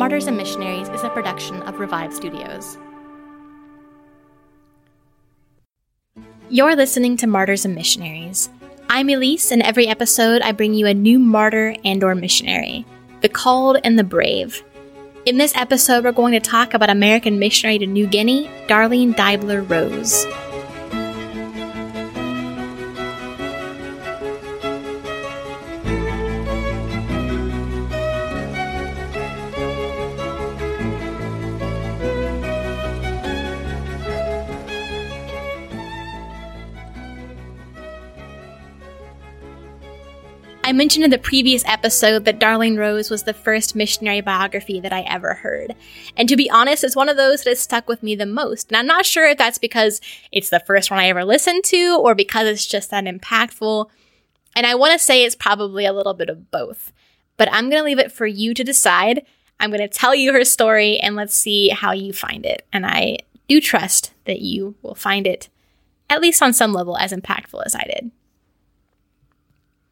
Martyrs 0.00 0.26
and 0.26 0.36
Missionaries 0.38 0.88
is 0.88 1.04
a 1.04 1.10
production 1.10 1.60
of 1.64 1.78
Revived 1.78 2.14
Studios. 2.14 2.78
You're 6.48 6.74
listening 6.74 7.18
to 7.18 7.26
Martyrs 7.26 7.66
and 7.66 7.74
Missionaries. 7.74 8.48
I'm 8.88 9.10
Elise, 9.10 9.52
and 9.52 9.60
every 9.60 9.88
episode 9.88 10.40
I 10.40 10.52
bring 10.52 10.72
you 10.72 10.86
a 10.86 10.94
new 10.94 11.18
martyr 11.18 11.76
and 11.84 12.02
or 12.02 12.14
missionary, 12.14 12.86
the 13.20 13.28
called 13.28 13.76
and 13.84 13.98
the 13.98 14.02
brave. 14.02 14.64
In 15.26 15.36
this 15.36 15.54
episode, 15.54 16.04
we're 16.04 16.12
going 16.12 16.32
to 16.32 16.40
talk 16.40 16.72
about 16.72 16.88
American 16.88 17.38
missionary 17.38 17.76
to 17.76 17.86
New 17.86 18.06
Guinea, 18.06 18.48
Darlene 18.68 19.14
Deibler 19.14 19.68
Rose. 19.68 20.24
Mentioned 40.80 41.04
in 41.04 41.10
the 41.10 41.18
previous 41.18 41.62
episode 41.66 42.24
that 42.24 42.38
Darlene 42.38 42.78
Rose 42.78 43.10
was 43.10 43.24
the 43.24 43.34
first 43.34 43.76
missionary 43.76 44.22
biography 44.22 44.80
that 44.80 44.94
I 44.94 45.02
ever 45.02 45.34
heard. 45.34 45.76
And 46.16 46.26
to 46.26 46.38
be 46.38 46.48
honest, 46.48 46.82
it's 46.82 46.96
one 46.96 47.10
of 47.10 47.18
those 47.18 47.44
that 47.44 47.50
has 47.50 47.60
stuck 47.60 47.86
with 47.86 48.02
me 48.02 48.14
the 48.14 48.24
most. 48.24 48.70
And 48.70 48.78
I'm 48.78 48.86
not 48.86 49.04
sure 49.04 49.28
if 49.28 49.36
that's 49.36 49.58
because 49.58 50.00
it's 50.32 50.48
the 50.48 50.60
first 50.60 50.90
one 50.90 50.98
I 50.98 51.08
ever 51.08 51.22
listened 51.22 51.64
to 51.64 51.98
or 52.02 52.14
because 52.14 52.48
it's 52.48 52.64
just 52.64 52.90
that 52.92 53.04
impactful. 53.04 53.90
And 54.56 54.64
I 54.64 54.74
want 54.74 54.94
to 54.94 54.98
say 54.98 55.22
it's 55.22 55.34
probably 55.34 55.84
a 55.84 55.92
little 55.92 56.14
bit 56.14 56.30
of 56.30 56.50
both. 56.50 56.94
But 57.36 57.52
I'm 57.52 57.68
going 57.68 57.80
to 57.80 57.84
leave 57.84 57.98
it 57.98 58.10
for 58.10 58.24
you 58.24 58.54
to 58.54 58.64
decide. 58.64 59.26
I'm 59.60 59.68
going 59.68 59.86
to 59.86 59.98
tell 59.98 60.14
you 60.14 60.32
her 60.32 60.46
story 60.46 60.96
and 60.98 61.14
let's 61.14 61.34
see 61.34 61.68
how 61.68 61.92
you 61.92 62.14
find 62.14 62.46
it. 62.46 62.66
And 62.72 62.86
I 62.86 63.18
do 63.50 63.60
trust 63.60 64.14
that 64.24 64.40
you 64.40 64.76
will 64.80 64.94
find 64.94 65.26
it, 65.26 65.50
at 66.08 66.22
least 66.22 66.42
on 66.42 66.54
some 66.54 66.72
level, 66.72 66.96
as 66.96 67.12
impactful 67.12 67.66
as 67.66 67.74
I 67.74 67.82
did. 67.82 68.12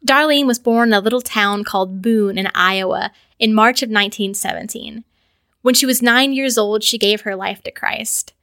Darlene 0.05 0.47
was 0.47 0.59
born 0.59 0.89
in 0.89 0.93
a 0.93 1.01
little 1.01 1.21
town 1.21 1.63
called 1.63 2.01
Boone 2.01 2.37
in 2.37 2.49
Iowa 2.55 3.11
in 3.37 3.53
March 3.53 3.81
of 3.81 3.89
1917. 3.89 5.03
When 5.61 5.73
she 5.73 5.85
was 5.85 6.01
nine 6.01 6.31
years 6.33 6.57
old, 6.57 6.83
she 6.83 6.97
gave 6.97 7.21
her 7.21 7.35
life 7.35 7.61
to 7.63 7.71
Christ. 7.71 8.33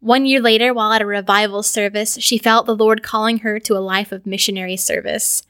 One 0.00 0.26
year 0.26 0.40
later, 0.40 0.72
while 0.72 0.92
at 0.92 1.02
a 1.02 1.06
revival 1.06 1.62
service, 1.62 2.18
she 2.20 2.38
felt 2.38 2.66
the 2.66 2.76
Lord 2.76 3.02
calling 3.02 3.38
her 3.38 3.58
to 3.60 3.76
a 3.76 3.80
life 3.80 4.12
of 4.12 4.26
missionary 4.26 4.76
service. 4.76 5.42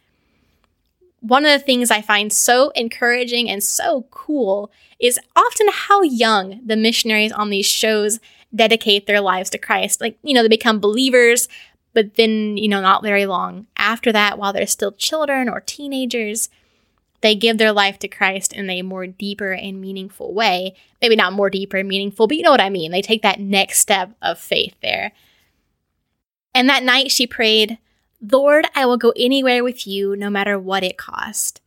One 1.21 1.45
of 1.45 1.53
the 1.53 1.65
things 1.65 1.91
I 1.91 2.01
find 2.01 2.33
so 2.33 2.71
encouraging 2.71 3.51
and 3.51 3.63
so 3.63 4.07
cool 4.11 4.71
is 4.99 5.19
often 5.35 5.67
how 5.71 6.03
young 6.03 6.61
the 6.65 6.77
missionaries 6.77 7.33
on 7.33 7.51
these 7.51 7.67
shows 7.67 8.21
dedicate 8.55 9.07
their 9.07 9.21
lives 9.21 9.51
to 9.51 9.59
Christ. 9.59 10.01
Like, 10.01 10.19
you 10.23 10.33
know, 10.33 10.43
they 10.43 10.49
become 10.49 10.81
believers, 10.81 11.49
but 11.97 12.17
then, 12.17 12.59
you 12.59 12.69
know, 12.69 12.83
not 12.83 13.03
very 13.03 13.25
long 13.25 13.67
after 13.79 14.13
that, 14.13 14.39
while 14.39 14.53
they're 14.53 14.67
still 14.67 14.93
children 14.93 15.49
or 15.49 15.61
teenagers, 15.61 16.51
they 17.23 17.35
give 17.35 17.57
their 17.57 17.73
life 17.73 17.99
to 18.01 18.07
Christ 18.07 18.53
in 18.53 18.69
a 18.69 18.83
more 18.83 19.07
deeper 19.07 19.53
and 19.53 19.81
meaningful 19.81 20.35
way. 20.35 20.75
Maybe 21.01 21.17
not 21.17 21.33
more 21.33 21.49
deeper 21.49 21.79
and 21.79 21.89
meaningful, 21.89 22.27
but 22.27 22.37
you 22.37 22.43
know 22.43 22.51
what 22.51 22.61
I 22.61 22.69
mean. 22.69 22.91
They 22.93 23.01
take 23.01 23.23
that 23.23 23.41
next 23.41 23.79
step 23.79 24.11
of 24.21 24.39
faith 24.39 24.75
there. 24.83 25.13
And 26.55 26.69
that 26.69 26.83
night 26.83 27.11
she 27.11 27.27
prayed, 27.27 27.79
Lord, 28.21 28.67
I 28.75 28.85
will 28.85 28.99
go 28.99 29.15
anywhere 29.17 29.65
with 29.65 29.87
you, 29.87 30.17
no 30.17 30.29
matter 30.29 30.59
what 30.59 30.85
it 30.85 30.99
cost. 30.99 31.63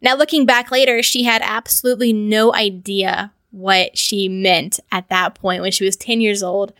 Now, 0.00 0.16
looking 0.16 0.46
back 0.46 0.70
later, 0.70 1.02
she 1.02 1.24
had 1.24 1.42
absolutely 1.44 2.14
no 2.14 2.54
idea 2.54 3.34
what 3.50 3.98
she 3.98 4.30
meant 4.30 4.80
at 4.90 5.10
that 5.10 5.34
point 5.34 5.60
when 5.60 5.72
she 5.72 5.84
was 5.84 5.96
10 5.96 6.22
years 6.22 6.42
old. 6.42 6.72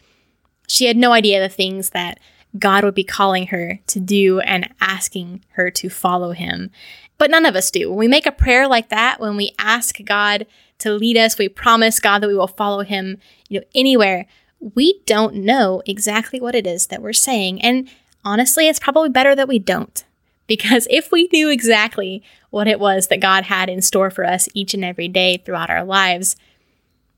She 0.68 0.86
had 0.86 0.96
no 0.96 1.12
idea 1.12 1.38
the 1.38 1.50
things 1.50 1.90
that 1.90 2.18
God 2.58 2.84
would 2.84 2.94
be 2.94 3.04
calling 3.04 3.48
her 3.48 3.80
to 3.88 4.00
do 4.00 4.40
and 4.40 4.72
asking 4.80 5.44
her 5.52 5.70
to 5.72 5.88
follow 5.88 6.32
him. 6.32 6.70
But 7.18 7.30
none 7.30 7.46
of 7.46 7.56
us 7.56 7.70
do. 7.70 7.88
When 7.88 7.98
we 7.98 8.08
make 8.08 8.26
a 8.26 8.32
prayer 8.32 8.68
like 8.68 8.88
that, 8.90 9.20
when 9.20 9.36
we 9.36 9.54
ask 9.58 10.02
God 10.04 10.46
to 10.78 10.92
lead 10.92 11.16
us, 11.16 11.38
we 11.38 11.48
promise 11.48 12.00
God 12.00 12.20
that 12.20 12.28
we 12.28 12.36
will 12.36 12.48
follow 12.48 12.82
him, 12.82 13.18
you 13.48 13.60
know, 13.60 13.66
anywhere, 13.74 14.26
we 14.74 15.00
don't 15.06 15.36
know 15.36 15.82
exactly 15.86 16.40
what 16.40 16.54
it 16.54 16.66
is 16.66 16.86
that 16.88 17.02
we're 17.02 17.12
saying. 17.12 17.60
And 17.62 17.88
honestly, 18.24 18.68
it's 18.68 18.78
probably 18.78 19.10
better 19.10 19.34
that 19.34 19.48
we 19.48 19.58
don't. 19.58 20.04
Because 20.46 20.86
if 20.90 21.10
we 21.10 21.28
knew 21.32 21.48
exactly 21.48 22.22
what 22.50 22.68
it 22.68 22.78
was 22.78 23.08
that 23.08 23.20
God 23.20 23.44
had 23.44 23.70
in 23.70 23.80
store 23.80 24.10
for 24.10 24.24
us 24.24 24.48
each 24.52 24.74
and 24.74 24.84
every 24.84 25.08
day 25.08 25.38
throughout 25.38 25.70
our 25.70 25.84
lives, 25.84 26.36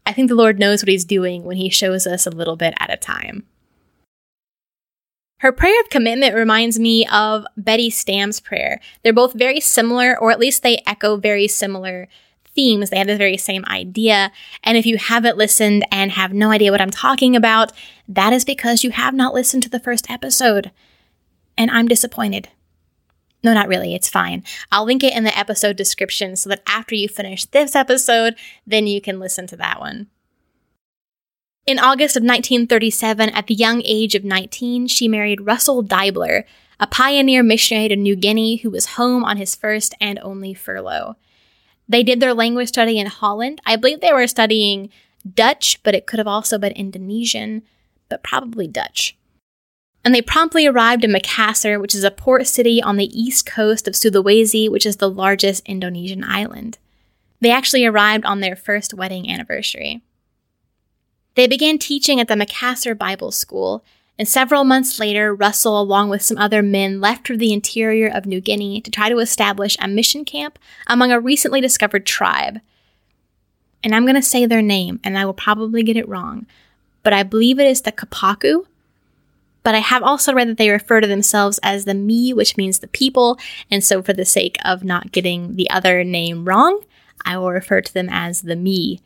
I 0.04 0.12
think 0.12 0.28
the 0.28 0.36
Lord 0.36 0.58
knows 0.58 0.82
what 0.82 0.88
He's 0.88 1.04
doing 1.04 1.42
when 1.42 1.56
He 1.56 1.68
shows 1.68 2.06
us 2.06 2.26
a 2.26 2.30
little 2.30 2.56
bit 2.56 2.74
at 2.78 2.92
a 2.92 2.96
time. 2.96 3.44
Her 5.38 5.52
prayer 5.52 5.78
of 5.80 5.90
commitment 5.90 6.34
reminds 6.34 6.78
me 6.78 7.06
of 7.08 7.44
Betty 7.56 7.90
Stam's 7.90 8.40
prayer. 8.40 8.80
They're 9.02 9.12
both 9.12 9.34
very 9.34 9.60
similar, 9.60 10.18
or 10.18 10.30
at 10.30 10.38
least 10.38 10.62
they 10.62 10.82
echo 10.86 11.16
very 11.16 11.46
similar 11.46 12.08
themes. 12.54 12.88
They 12.88 12.96
have 12.96 13.06
the 13.06 13.16
very 13.16 13.36
same 13.36 13.64
idea. 13.66 14.32
And 14.64 14.78
if 14.78 14.86
you 14.86 14.96
haven't 14.96 15.36
listened 15.36 15.86
and 15.92 16.10
have 16.10 16.32
no 16.32 16.50
idea 16.50 16.72
what 16.72 16.80
I'm 16.80 16.90
talking 16.90 17.36
about, 17.36 17.72
that 18.08 18.32
is 18.32 18.46
because 18.46 18.82
you 18.82 18.90
have 18.90 19.14
not 19.14 19.34
listened 19.34 19.62
to 19.64 19.68
the 19.68 19.78
first 19.78 20.10
episode. 20.10 20.70
And 21.58 21.70
I'm 21.70 21.86
disappointed. 21.86 22.48
No, 23.44 23.52
not 23.52 23.68
really. 23.68 23.94
It's 23.94 24.08
fine. 24.08 24.42
I'll 24.72 24.86
link 24.86 25.04
it 25.04 25.14
in 25.14 25.24
the 25.24 25.38
episode 25.38 25.76
description 25.76 26.34
so 26.36 26.48
that 26.48 26.62
after 26.66 26.94
you 26.94 27.08
finish 27.08 27.44
this 27.44 27.76
episode, 27.76 28.36
then 28.66 28.86
you 28.86 29.02
can 29.02 29.20
listen 29.20 29.46
to 29.48 29.56
that 29.56 29.80
one. 29.80 30.08
In 31.66 31.80
August 31.80 32.16
of 32.16 32.22
1937, 32.22 33.30
at 33.30 33.48
the 33.48 33.54
young 33.54 33.82
age 33.84 34.14
of 34.14 34.22
19, 34.22 34.86
she 34.86 35.08
married 35.08 35.46
Russell 35.46 35.82
Deibler, 35.82 36.44
a 36.78 36.86
pioneer 36.86 37.42
missionary 37.42 37.88
to 37.88 37.96
New 37.96 38.14
Guinea 38.14 38.58
who 38.58 38.70
was 38.70 38.94
home 38.94 39.24
on 39.24 39.36
his 39.36 39.56
first 39.56 39.92
and 40.00 40.16
only 40.20 40.54
furlough. 40.54 41.16
They 41.88 42.04
did 42.04 42.20
their 42.20 42.34
language 42.34 42.68
study 42.68 43.00
in 43.00 43.08
Holland. 43.08 43.60
I 43.66 43.74
believe 43.74 44.00
they 44.00 44.12
were 44.12 44.28
studying 44.28 44.90
Dutch, 45.34 45.82
but 45.82 45.92
it 45.92 46.06
could 46.06 46.20
have 46.20 46.28
also 46.28 46.56
been 46.56 46.70
Indonesian, 46.70 47.62
but 48.08 48.22
probably 48.22 48.68
Dutch. 48.68 49.16
And 50.04 50.14
they 50.14 50.22
promptly 50.22 50.68
arrived 50.68 51.02
in 51.02 51.10
Makassar, 51.10 51.80
which 51.80 51.96
is 51.96 52.04
a 52.04 52.12
port 52.12 52.46
city 52.46 52.80
on 52.80 52.96
the 52.96 53.10
east 53.20 53.44
coast 53.44 53.88
of 53.88 53.94
Sulawesi, 53.94 54.70
which 54.70 54.86
is 54.86 54.98
the 54.98 55.10
largest 55.10 55.66
Indonesian 55.66 56.22
island. 56.22 56.78
They 57.40 57.50
actually 57.50 57.84
arrived 57.84 58.24
on 58.24 58.38
their 58.38 58.54
first 58.54 58.94
wedding 58.94 59.28
anniversary. 59.28 60.02
They 61.36 61.46
began 61.46 61.78
teaching 61.78 62.18
at 62.18 62.28
the 62.28 62.34
Macassar 62.34 62.94
Bible 62.94 63.30
School, 63.30 63.84
and 64.18 64.26
several 64.26 64.64
months 64.64 64.98
later, 64.98 65.34
Russell, 65.34 65.78
along 65.78 66.08
with 66.08 66.22
some 66.22 66.38
other 66.38 66.62
men, 66.62 66.98
left 66.98 67.26
for 67.26 67.36
the 67.36 67.52
interior 67.52 68.08
of 68.08 68.24
New 68.24 68.40
Guinea 68.40 68.80
to 68.80 68.90
try 68.90 69.10
to 69.10 69.18
establish 69.18 69.76
a 69.78 69.86
mission 69.86 70.24
camp 70.24 70.58
among 70.86 71.12
a 71.12 71.20
recently 71.20 71.60
discovered 71.60 72.06
tribe. 72.06 72.60
And 73.84 73.94
I'm 73.94 74.04
going 74.04 74.16
to 74.16 74.22
say 74.22 74.46
their 74.46 74.62
name, 74.62 74.98
and 75.04 75.18
I 75.18 75.26
will 75.26 75.34
probably 75.34 75.82
get 75.82 75.98
it 75.98 76.08
wrong, 76.08 76.46
but 77.02 77.12
I 77.12 77.22
believe 77.22 77.60
it 77.60 77.66
is 77.66 77.82
the 77.82 77.92
Kapauku. 77.92 78.64
But 79.62 79.74
I 79.74 79.80
have 79.80 80.02
also 80.02 80.32
read 80.32 80.48
that 80.48 80.56
they 80.56 80.70
refer 80.70 81.02
to 81.02 81.06
themselves 81.06 81.60
as 81.62 81.84
the 81.84 81.92
Mi, 81.92 82.32
which 82.32 82.56
means 82.56 82.78
the 82.78 82.88
people, 82.88 83.38
and 83.70 83.84
so 83.84 84.00
for 84.00 84.14
the 84.14 84.24
sake 84.24 84.56
of 84.64 84.84
not 84.84 85.12
getting 85.12 85.56
the 85.56 85.68
other 85.68 86.02
name 86.02 86.46
wrong, 86.46 86.82
I 87.26 87.36
will 87.36 87.50
refer 87.50 87.82
to 87.82 87.92
them 87.92 88.08
as 88.10 88.42
the 88.42 88.56
Mi. 88.56 89.02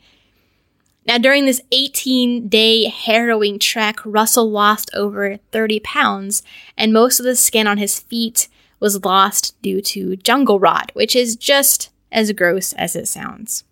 Now, 1.05 1.17
during 1.17 1.45
this 1.45 1.61
18 1.71 2.47
day 2.47 2.85
harrowing 2.85 3.57
trek, 3.59 3.99
Russell 4.05 4.49
lost 4.49 4.91
over 4.93 5.37
30 5.51 5.79
pounds, 5.79 6.43
and 6.77 6.93
most 6.93 7.19
of 7.19 7.25
the 7.25 7.35
skin 7.35 7.67
on 7.67 7.77
his 7.77 7.99
feet 7.99 8.47
was 8.79 9.03
lost 9.03 9.59
due 9.61 9.81
to 9.81 10.15
jungle 10.15 10.59
rot, 10.59 10.91
which 10.93 11.15
is 11.15 11.35
just 11.35 11.89
as 12.11 12.31
gross 12.33 12.73
as 12.73 12.95
it 12.95 13.07
sounds. 13.07 13.63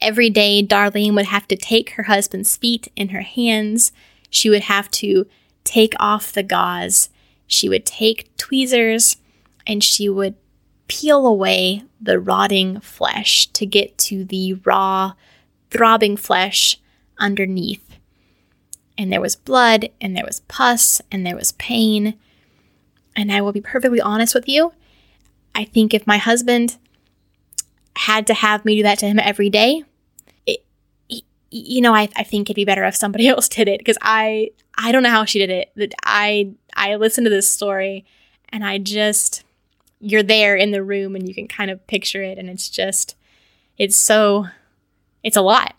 Every 0.00 0.30
day, 0.30 0.64
Darlene 0.64 1.14
would 1.14 1.26
have 1.26 1.48
to 1.48 1.56
take 1.56 1.90
her 1.90 2.04
husband's 2.04 2.56
feet 2.56 2.88
in 2.94 3.08
her 3.08 3.22
hands. 3.22 3.90
She 4.30 4.50
would 4.50 4.64
have 4.64 4.90
to 4.92 5.26
take 5.64 5.94
off 5.98 6.32
the 6.32 6.42
gauze. 6.42 7.08
She 7.46 7.68
would 7.68 7.86
take 7.86 8.36
tweezers 8.36 9.16
and 9.66 9.82
she 9.82 10.08
would 10.08 10.34
peel 10.88 11.26
away 11.26 11.84
the 12.00 12.20
rotting 12.20 12.80
flesh 12.80 13.46
to 13.48 13.64
get 13.64 13.96
to 13.96 14.24
the 14.24 14.54
raw, 14.64 15.14
throbbing 15.74 16.16
flesh 16.16 16.78
underneath. 17.18 17.98
And 18.96 19.12
there 19.12 19.20
was 19.20 19.34
blood, 19.34 19.90
and 20.00 20.16
there 20.16 20.24
was 20.24 20.40
pus, 20.46 21.02
and 21.10 21.26
there 21.26 21.34
was 21.34 21.52
pain. 21.52 22.14
And 23.16 23.32
I 23.32 23.40
will 23.40 23.52
be 23.52 23.60
perfectly 23.60 24.00
honest 24.00 24.36
with 24.36 24.48
you. 24.48 24.72
I 25.52 25.64
think 25.64 25.92
if 25.92 26.06
my 26.06 26.18
husband 26.18 26.76
had 27.96 28.26
to 28.28 28.34
have 28.34 28.64
me 28.64 28.76
do 28.76 28.82
that 28.84 29.00
to 29.00 29.06
him 29.06 29.18
every 29.18 29.50
day, 29.50 29.82
it, 30.46 30.64
you 31.50 31.80
know, 31.80 31.92
I, 31.92 32.08
I 32.16 32.22
think 32.22 32.46
it'd 32.46 32.56
be 32.56 32.64
better 32.64 32.84
if 32.84 32.94
somebody 32.94 33.26
else 33.28 33.48
did 33.48 33.66
it 33.66 33.78
because 33.78 33.98
I 34.00 34.50
I 34.76 34.92
don't 34.92 35.02
know 35.02 35.10
how 35.10 35.24
she 35.24 35.44
did 35.44 35.50
it. 35.76 35.94
I 36.04 36.52
I 36.74 36.94
listened 36.96 37.24
to 37.24 37.30
this 37.30 37.48
story 37.48 38.04
and 38.48 38.64
I 38.64 38.78
just 38.78 39.42
you're 40.00 40.22
there 40.22 40.54
in 40.54 40.70
the 40.70 40.82
room 40.82 41.16
and 41.16 41.28
you 41.28 41.34
can 41.34 41.48
kind 41.48 41.70
of 41.70 41.84
picture 41.86 42.22
it 42.22 42.38
and 42.38 42.48
it's 42.50 42.68
just 42.68 43.16
it's 43.78 43.96
so 43.96 44.46
it's 45.24 45.36
a 45.36 45.42
lot. 45.42 45.74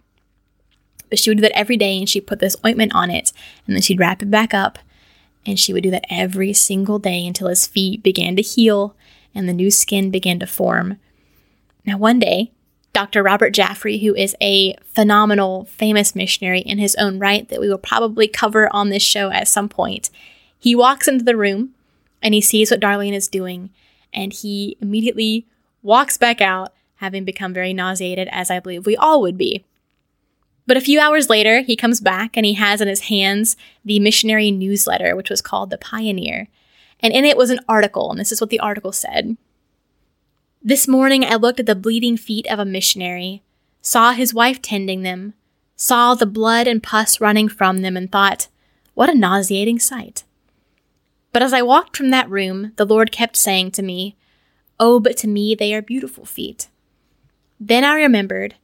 But 1.10 1.20
she 1.20 1.30
would 1.30 1.38
do 1.38 1.44
that 1.44 1.58
every 1.58 1.78
day 1.78 1.98
and 1.98 2.10
she'd 2.10 2.28
put 2.28 2.40
this 2.40 2.58
ointment 2.66 2.94
on 2.94 3.10
it 3.10 3.32
and 3.66 3.76
then 3.76 3.82
she'd 3.82 4.00
wrap 4.00 4.22
it 4.22 4.32
back 4.32 4.54
up 4.54 4.80
and 5.46 5.60
she 5.60 5.72
would 5.72 5.84
do 5.84 5.92
that 5.92 6.06
every 6.10 6.52
single 6.52 7.00
day 7.00 7.26
until 7.26 7.48
his 7.48 7.68
feet 7.68 8.04
began 8.04 8.36
to 8.36 8.42
heal 8.42 8.96
and 9.34 9.48
the 9.48 9.54
new 9.54 9.70
skin 9.70 10.10
began 10.10 10.40
to 10.40 10.48
form. 10.48 10.98
Now, 11.86 11.98
one 11.98 12.20
day, 12.20 12.52
Dr. 12.94 13.22
Robert 13.22 13.54
Jaffray, 13.54 14.02
who 14.02 14.16
is 14.16 14.36
a 14.42 14.74
phenomenal, 14.86 15.66
famous 15.66 16.16
missionary 16.16 16.62
in 16.62 16.78
his 16.78 16.96
own 16.96 17.20
right 17.20 17.48
that 17.50 17.60
we 17.60 17.70
will 17.70 17.78
probably 17.78 18.28
cover 18.28 18.74
on 18.74 18.90
this 18.90 19.04
show 19.04 19.30
at 19.32 19.48
some 19.48 19.70
point, 19.70 20.10
he 20.58 20.76
walks 20.76 21.08
into 21.08 21.26
the 21.26 21.36
room 21.36 21.72
and 22.24 22.34
he 22.34 22.42
sees 22.42 22.72
what 22.72 22.80
Darlene 22.80 23.14
is 23.14 23.28
doing, 23.28 23.70
and 24.14 24.34
he 24.34 24.78
immediately 24.82 25.46
walks 25.84 26.18
back 26.18 26.42
out, 26.42 26.74
having 26.98 27.26
become 27.26 27.54
very 27.54 27.74
nauseated, 27.74 28.28
as 28.32 28.50
I 28.50 28.60
believe 28.60 28.86
we 28.86 28.96
all 28.96 29.22
would 29.22 29.38
be. 29.38 29.66
But 30.68 30.78
a 30.78 30.82
few 30.82 31.00
hours 31.00 31.30
later, 31.30 31.62
he 31.62 31.76
comes 31.76 32.02
back 32.02 32.36
and 32.36 32.46
he 32.46 32.54
has 32.54 32.82
in 32.82 32.88
his 32.88 33.02
hands 33.02 33.56
the 33.84 34.00
missionary 34.00 34.52
newsletter, 34.52 35.16
which 35.16 35.30
was 35.30 35.42
called 35.42 35.70
The 35.70 35.78
Pioneer. 35.78 36.48
And 37.00 37.14
in 37.14 37.26
it 37.26 37.38
was 37.38 37.50
an 37.50 37.60
article, 37.70 38.10
and 38.10 38.20
this 38.20 38.32
is 38.32 38.42
what 38.42 38.50
the 38.50 38.60
article 38.60 38.92
said. 38.92 39.38
This 40.64 40.88
morning 40.88 41.24
I 41.24 41.36
looked 41.36 41.60
at 41.60 41.68
the 41.68 41.76
bleeding 41.76 42.18
feet 42.18 42.48
of 42.48 42.58
a 42.58 42.66
missionary, 42.66 43.44
saw 43.82 44.14
his 44.14 44.34
wife 44.34 44.62
tending 44.62 45.04
them, 45.04 45.36
saw 45.76 46.16
the 46.16 46.26
blood 46.26 46.68
and 46.68 46.82
pus 46.82 47.22
running 47.22 47.48
from 47.48 47.84
them, 47.84 47.96
and 47.96 48.12
thought, 48.12 48.48
what 48.96 49.10
a 49.10 49.14
nauseating 49.14 49.78
sight. 49.78 50.24
But 51.32 51.44
as 51.44 51.54
I 51.54 51.62
walked 51.62 51.98
from 51.98 52.10
that 52.12 52.30
room, 52.30 52.72
the 52.78 52.86
Lord 52.86 53.12
kept 53.12 53.36
saying 53.36 53.72
to 53.72 53.84
me, 53.84 54.16
Oh, 54.80 55.00
but 55.00 55.18
to 55.18 55.28
me 55.28 55.54
they 55.54 55.76
are 55.76 55.82
beautiful 55.82 56.26
feet. 56.26 56.70
Then 57.60 57.84
I 57.84 57.96
remembered, 57.96 58.56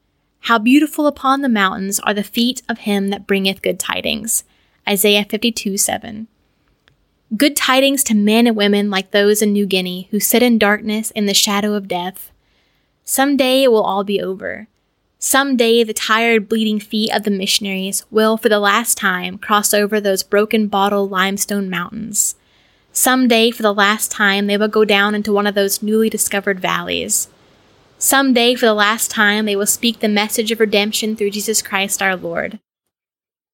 How 0.41 0.57
beautiful 0.59 1.07
upon 1.07 1.41
the 1.41 1.49
mountains 1.49 1.99
are 2.01 2.13
the 2.13 2.23
feet 2.23 2.61
of 2.67 2.79
him 2.79 3.09
that 3.09 3.27
bringeth 3.27 3.61
good 3.61 3.79
tidings. 3.79 4.43
Isaiah 4.87 5.25
52 5.25 5.77
7. 5.77 6.27
Good 7.37 7.55
tidings 7.55 8.03
to 8.05 8.15
men 8.15 8.47
and 8.47 8.57
women 8.57 8.89
like 8.89 9.11
those 9.11 9.41
in 9.41 9.53
New 9.53 9.65
Guinea 9.65 10.09
who 10.11 10.19
sit 10.19 10.43
in 10.43 10.57
darkness 10.57 11.11
in 11.11 11.27
the 11.27 11.33
shadow 11.33 11.73
of 11.73 11.87
death. 11.87 12.31
Some 13.05 13.37
day 13.37 13.63
it 13.63 13.71
will 13.71 13.83
all 13.83 14.03
be 14.03 14.21
over. 14.21 14.67
Some 15.17 15.55
day 15.55 15.83
the 15.83 15.93
tired, 15.93 16.49
bleeding 16.49 16.79
feet 16.79 17.13
of 17.13 17.23
the 17.23 17.31
missionaries 17.31 18.03
will, 18.11 18.37
for 18.37 18.49
the 18.49 18.59
last 18.59 18.97
time, 18.97 19.37
cross 19.37 19.73
over 19.73 20.01
those 20.01 20.23
broken 20.23 20.67
bottle 20.67 21.07
limestone 21.07 21.69
mountains. 21.69 22.35
Some 22.91 23.27
day, 23.29 23.51
for 23.51 23.61
the 23.61 23.73
last 23.73 24.11
time, 24.11 24.47
they 24.47 24.57
will 24.57 24.67
go 24.67 24.83
down 24.83 25.15
into 25.15 25.31
one 25.31 25.47
of 25.47 25.55
those 25.55 25.81
newly 25.81 26.09
discovered 26.09 26.59
valleys. 26.59 27.29
Some 28.01 28.33
day, 28.33 28.55
for 28.55 28.65
the 28.65 28.73
last 28.73 29.11
time, 29.11 29.45
they 29.45 29.55
will 29.55 29.67
speak 29.67 29.99
the 29.99 30.09
message 30.09 30.51
of 30.51 30.59
redemption 30.59 31.15
through 31.15 31.29
Jesus 31.29 31.61
Christ 31.61 32.01
our 32.01 32.15
Lord. 32.15 32.59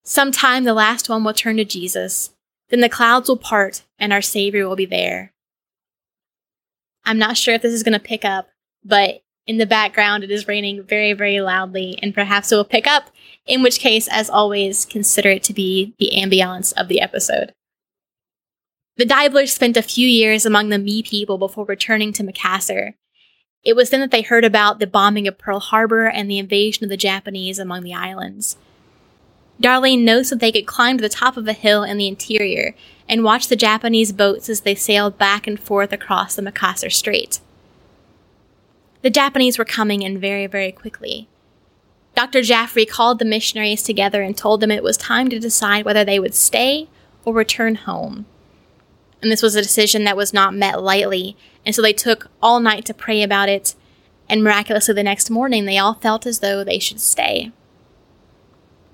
Sometime 0.05 0.63
the 0.63 0.73
last 0.73 1.09
one 1.09 1.25
will 1.25 1.33
turn 1.33 1.57
to 1.57 1.65
Jesus, 1.65 2.31
then 2.69 2.79
the 2.79 2.87
clouds 2.87 3.27
will 3.27 3.35
part 3.35 3.83
and 3.99 4.13
our 4.13 4.21
Savior 4.21 4.65
will 4.65 4.77
be 4.77 4.85
there. 4.85 5.33
I'm 7.03 7.17
not 7.17 7.35
sure 7.35 7.55
if 7.55 7.61
this 7.61 7.73
is 7.73 7.83
going 7.83 7.91
to 7.91 7.99
pick 7.99 8.23
up, 8.23 8.47
but 8.85 9.21
in 9.47 9.57
the 9.57 9.65
background 9.65 10.23
it 10.23 10.31
is 10.31 10.47
raining 10.47 10.81
very, 10.81 11.11
very 11.11 11.41
loudly, 11.41 11.99
and 12.01 12.15
perhaps 12.15 12.49
it 12.49 12.55
will 12.55 12.63
pick 12.63 12.87
up, 12.87 13.11
in 13.45 13.61
which 13.61 13.79
case, 13.79 14.07
as 14.07 14.29
always, 14.29 14.85
consider 14.85 15.29
it 15.29 15.43
to 15.43 15.53
be 15.53 15.93
the 15.99 16.11
ambiance 16.15 16.71
of 16.77 16.87
the 16.87 17.01
episode. 17.01 17.53
The 18.95 19.05
Deiblers 19.05 19.49
spent 19.49 19.75
a 19.75 19.81
few 19.81 20.07
years 20.07 20.45
among 20.45 20.69
the 20.69 20.79
Me 20.79 21.03
people 21.03 21.37
before 21.37 21.65
returning 21.65 22.13
to 22.13 22.23
Makassar. 22.23 22.93
It 23.67 23.75
was 23.75 23.89
then 23.89 23.99
that 23.99 24.11
they 24.11 24.21
heard 24.21 24.45
about 24.45 24.79
the 24.79 24.87
bombing 24.87 25.27
of 25.27 25.37
Pearl 25.37 25.59
Harbor 25.59 26.07
and 26.07 26.31
the 26.31 26.37
invasion 26.37 26.85
of 26.85 26.89
the 26.89 26.95
Japanese 26.95 27.59
among 27.59 27.83
the 27.83 27.93
islands. 27.93 28.55
Darlene 29.61 30.05
notes 30.05 30.29
that 30.29 30.39
they 30.39 30.53
could 30.53 30.65
climb 30.65 30.97
to 30.97 31.01
the 31.01 31.09
top 31.09 31.35
of 31.35 31.45
a 31.49 31.53
hill 31.53 31.83
in 31.83 31.97
the 31.97 32.07
interior 32.07 32.75
and 33.09 33.25
watch 33.25 33.49
the 33.49 33.57
Japanese 33.57 34.13
boats 34.13 34.47
as 34.47 34.61
they 34.61 34.73
sailed 34.73 35.17
back 35.17 35.47
and 35.47 35.59
forth 35.59 35.91
across 35.91 36.33
the 36.33 36.41
Makassar 36.41 36.89
Strait. 36.89 37.41
The 39.01 39.09
Japanese 39.09 39.57
were 39.57 39.65
coming 39.65 40.01
in 40.01 40.17
very, 40.17 40.47
very 40.47 40.71
quickly. 40.71 41.27
Dr. 42.15 42.39
Jaffray 42.39 42.87
called 42.87 43.19
the 43.19 43.25
missionaries 43.25 43.83
together 43.83 44.21
and 44.21 44.37
told 44.37 44.61
them 44.61 44.71
it 44.71 44.81
was 44.81 44.95
time 44.95 45.27
to 45.27 45.39
decide 45.39 45.83
whether 45.83 46.05
they 46.05 46.21
would 46.21 46.35
stay 46.35 46.87
or 47.25 47.33
return 47.33 47.75
home. 47.75 48.27
And 49.21 49.31
this 49.31 49.41
was 49.41 49.55
a 49.55 49.61
decision 49.61 50.03
that 50.03 50.17
was 50.17 50.33
not 50.33 50.53
met 50.53 50.81
lightly, 50.81 51.35
and 51.65 51.73
so 51.73 51.81
they 51.81 51.93
took 51.93 52.29
all 52.41 52.59
night 52.59 52.85
to 52.85 52.93
pray 52.93 53.23
about 53.23 53.49
it, 53.49 53.75
and 54.29 54.43
miraculously 54.43 54.93
the 54.93 55.03
next 55.03 55.29
morning 55.29 55.65
they 55.65 55.77
all 55.77 55.95
felt 55.95 56.25
as 56.25 56.39
though 56.39 56.63
they 56.63 56.79
should 56.79 57.01
stay. 57.01 57.51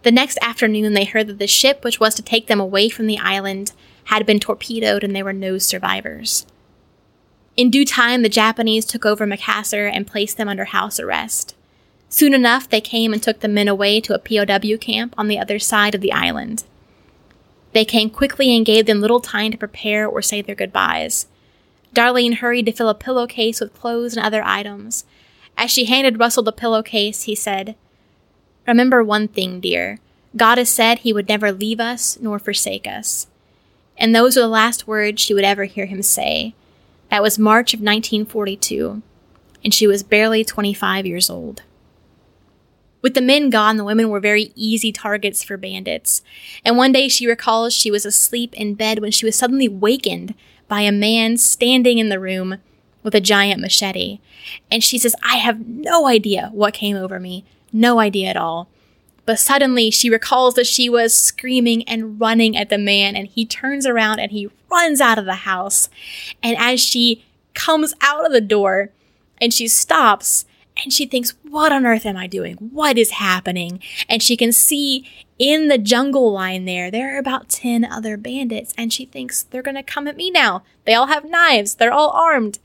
The 0.04 0.12
next 0.12 0.38
afternoon, 0.42 0.94
they 0.94 1.06
heard 1.06 1.28
that 1.28 1.40
the 1.40 1.48
ship 1.48 1.84
which 1.84 2.00
was 2.00 2.14
to 2.16 2.22
take 2.22 2.48
them 2.48 2.60
away 2.60 2.90
from 2.90 3.08
the 3.08 3.20
island 3.20 3.72
had 4.06 4.26
been 4.26 4.40
torpedoed 4.40 5.04
and 5.04 5.16
there 5.16 5.24
were 5.24 5.34
no 5.34 5.58
survivors. 5.58 6.46
In 7.56 7.70
due 7.70 7.86
time, 7.86 8.22
the 8.22 8.30
Japanese 8.30 8.84
took 8.84 9.06
over 9.06 9.26
Makassar 9.26 9.90
and 9.92 10.08
placed 10.08 10.38
them 10.38 10.50
under 10.50 10.66
house 10.66 11.00
arrest. 11.00 11.56
Soon 12.10 12.34
enough, 12.34 12.70
they 12.70 12.82
came 12.82 13.14
and 13.14 13.24
took 13.24 13.40
the 13.40 13.48
men 13.48 13.68
away 13.68 14.02
to 14.02 14.14
a 14.14 14.20
POW 14.20 14.78
camp 14.78 15.16
on 15.18 15.28
the 15.28 15.40
other 15.40 15.58
side 15.58 15.96
of 15.96 16.02
the 16.02 16.12
island. 16.12 16.64
They 17.74 17.86
came 17.86 18.10
quickly 18.10 18.56
and 18.56 18.66
gave 18.66 18.86
them 18.86 19.02
little 19.02 19.20
time 19.20 19.52
to 19.52 19.58
prepare 19.58 20.08
or 20.08 20.22
say 20.22 20.42
their 20.42 20.56
goodbyes. 20.56 21.28
Darlene 21.94 22.36
hurried 22.36 22.66
to 22.68 22.72
fill 22.72 22.90
a 22.90 22.96
pillowcase 22.96 23.60
with 23.60 23.74
clothes 23.74 24.16
and 24.16 24.26
other 24.26 24.44
items. 24.44 25.06
As 25.58 25.72
she 25.72 25.86
handed 25.86 26.20
Russell 26.20 26.44
the 26.44 26.52
pillowcase, 26.52 27.24
he 27.24 27.36
said, 27.36 27.76
Remember 28.68 29.04
one 29.04 29.28
thing, 29.28 29.60
dear. 29.60 30.00
God 30.36 30.58
has 30.58 30.70
said 30.70 31.00
he 31.00 31.14
would 31.14 31.30
never 31.30 31.52
leave 31.52 31.80
us 31.80 32.18
nor 32.20 32.40
forsake 32.40 32.88
us. 32.88 33.28
And 33.98 34.16
those 34.16 34.36
were 34.36 34.42
the 34.42 34.48
last 34.48 34.88
words 34.88 35.22
she 35.22 35.34
would 35.34 35.44
ever 35.44 35.66
hear 35.66 35.86
him 35.86 36.02
say. 36.02 36.56
That 37.12 37.22
was 37.22 37.38
March 37.38 37.76
of 37.76 37.80
1942, 37.80 39.04
and 39.64 39.74
she 39.74 39.86
was 39.86 40.02
barely 40.02 40.44
25 40.44 41.06
years 41.06 41.30
old. 41.30 41.62
With 43.04 43.14
the 43.16 43.22
men 43.22 43.50
gone, 43.50 43.76
the 43.76 43.84
women 43.84 44.10
were 44.10 44.22
very 44.22 44.54
easy 44.56 44.94
targets 44.94 45.44
for 45.44 45.58
bandits. 45.58 46.24
And 46.64 46.78
one 46.78 46.94
day 46.94 47.10
she 47.10 47.28
recalls 47.28 47.74
she 47.74 47.92
was 47.92 48.06
asleep 48.06 48.54
in 48.54 48.76
bed 48.76 49.00
when 49.00 49.12
she 49.12 49.26
was 49.26 49.36
suddenly 49.36 49.68
wakened 49.68 50.34
by 50.70 50.82
a 50.82 50.92
man 50.92 51.38
standing 51.38 52.00
in 52.00 52.08
the 52.08 52.20
room 52.20 52.58
with 53.04 53.14
a 53.14 53.20
giant 53.20 53.60
machete. 53.60 54.20
And 54.72 54.82
she 54.82 54.98
says, 54.98 55.16
I 55.22 55.36
have 55.36 55.68
no 55.68 56.08
idea 56.08 56.50
what 56.54 56.74
came 56.74 56.96
over 56.96 57.20
me, 57.20 57.44
no 57.74 58.00
idea 58.00 58.30
at 58.30 58.38
all. 58.38 58.70
But 59.26 59.40
suddenly 59.40 59.92
she 59.92 60.10
recalls 60.10 60.56
that 60.56 60.68
she 60.68 60.90
was 60.90 61.14
screaming 61.14 61.84
and 61.84 62.20
running 62.20 62.56
at 62.56 62.70
the 62.70 62.78
man, 62.78 63.18
and 63.18 63.28
he 63.28 63.46
turns 63.46 63.86
around 63.86 64.20
and 64.20 64.32
he 64.32 64.50
runs 64.72 65.02
out 65.02 65.18
of 65.18 65.26
the 65.26 65.36
house. 65.36 65.90
And 66.42 66.58
as 66.58 66.80
she 66.80 67.26
comes 67.54 67.94
out 68.02 68.26
of 68.26 68.32
the 68.32 68.42
door 68.42 68.92
and 69.42 69.54
she 69.54 69.68
stops, 69.68 70.46
and 70.82 70.92
she 70.92 71.06
thinks, 71.06 71.36
What 71.44 71.72
on 71.72 71.86
earth 71.86 72.06
am 72.06 72.18
I 72.18 72.28
doing? 72.28 72.56
What 72.56 72.98
is 72.98 73.12
happening? 73.12 73.80
And 74.10 74.22
she 74.22 74.36
can 74.36 74.52
see 74.52 75.08
in 75.38 75.68
the 75.68 75.78
jungle 75.78 76.32
line 76.32 76.66
there, 76.66 76.90
there 76.90 77.16
are 77.16 77.20
about 77.20 77.50
10 77.50 77.86
other 77.86 78.18
bandits, 78.18 78.74
and 78.78 78.92
she 78.92 79.06
thinks, 79.06 79.44
They're 79.44 79.62
going 79.62 79.76
to 79.76 79.84
come 79.84 80.08
at 80.08 80.18
me 80.18 80.32
now. 80.32 80.64
They 80.86 80.94
all 80.94 81.08
have 81.08 81.26
knives, 81.26 81.76
they're 81.76 81.94
all 81.94 82.12
armed. 82.12 82.60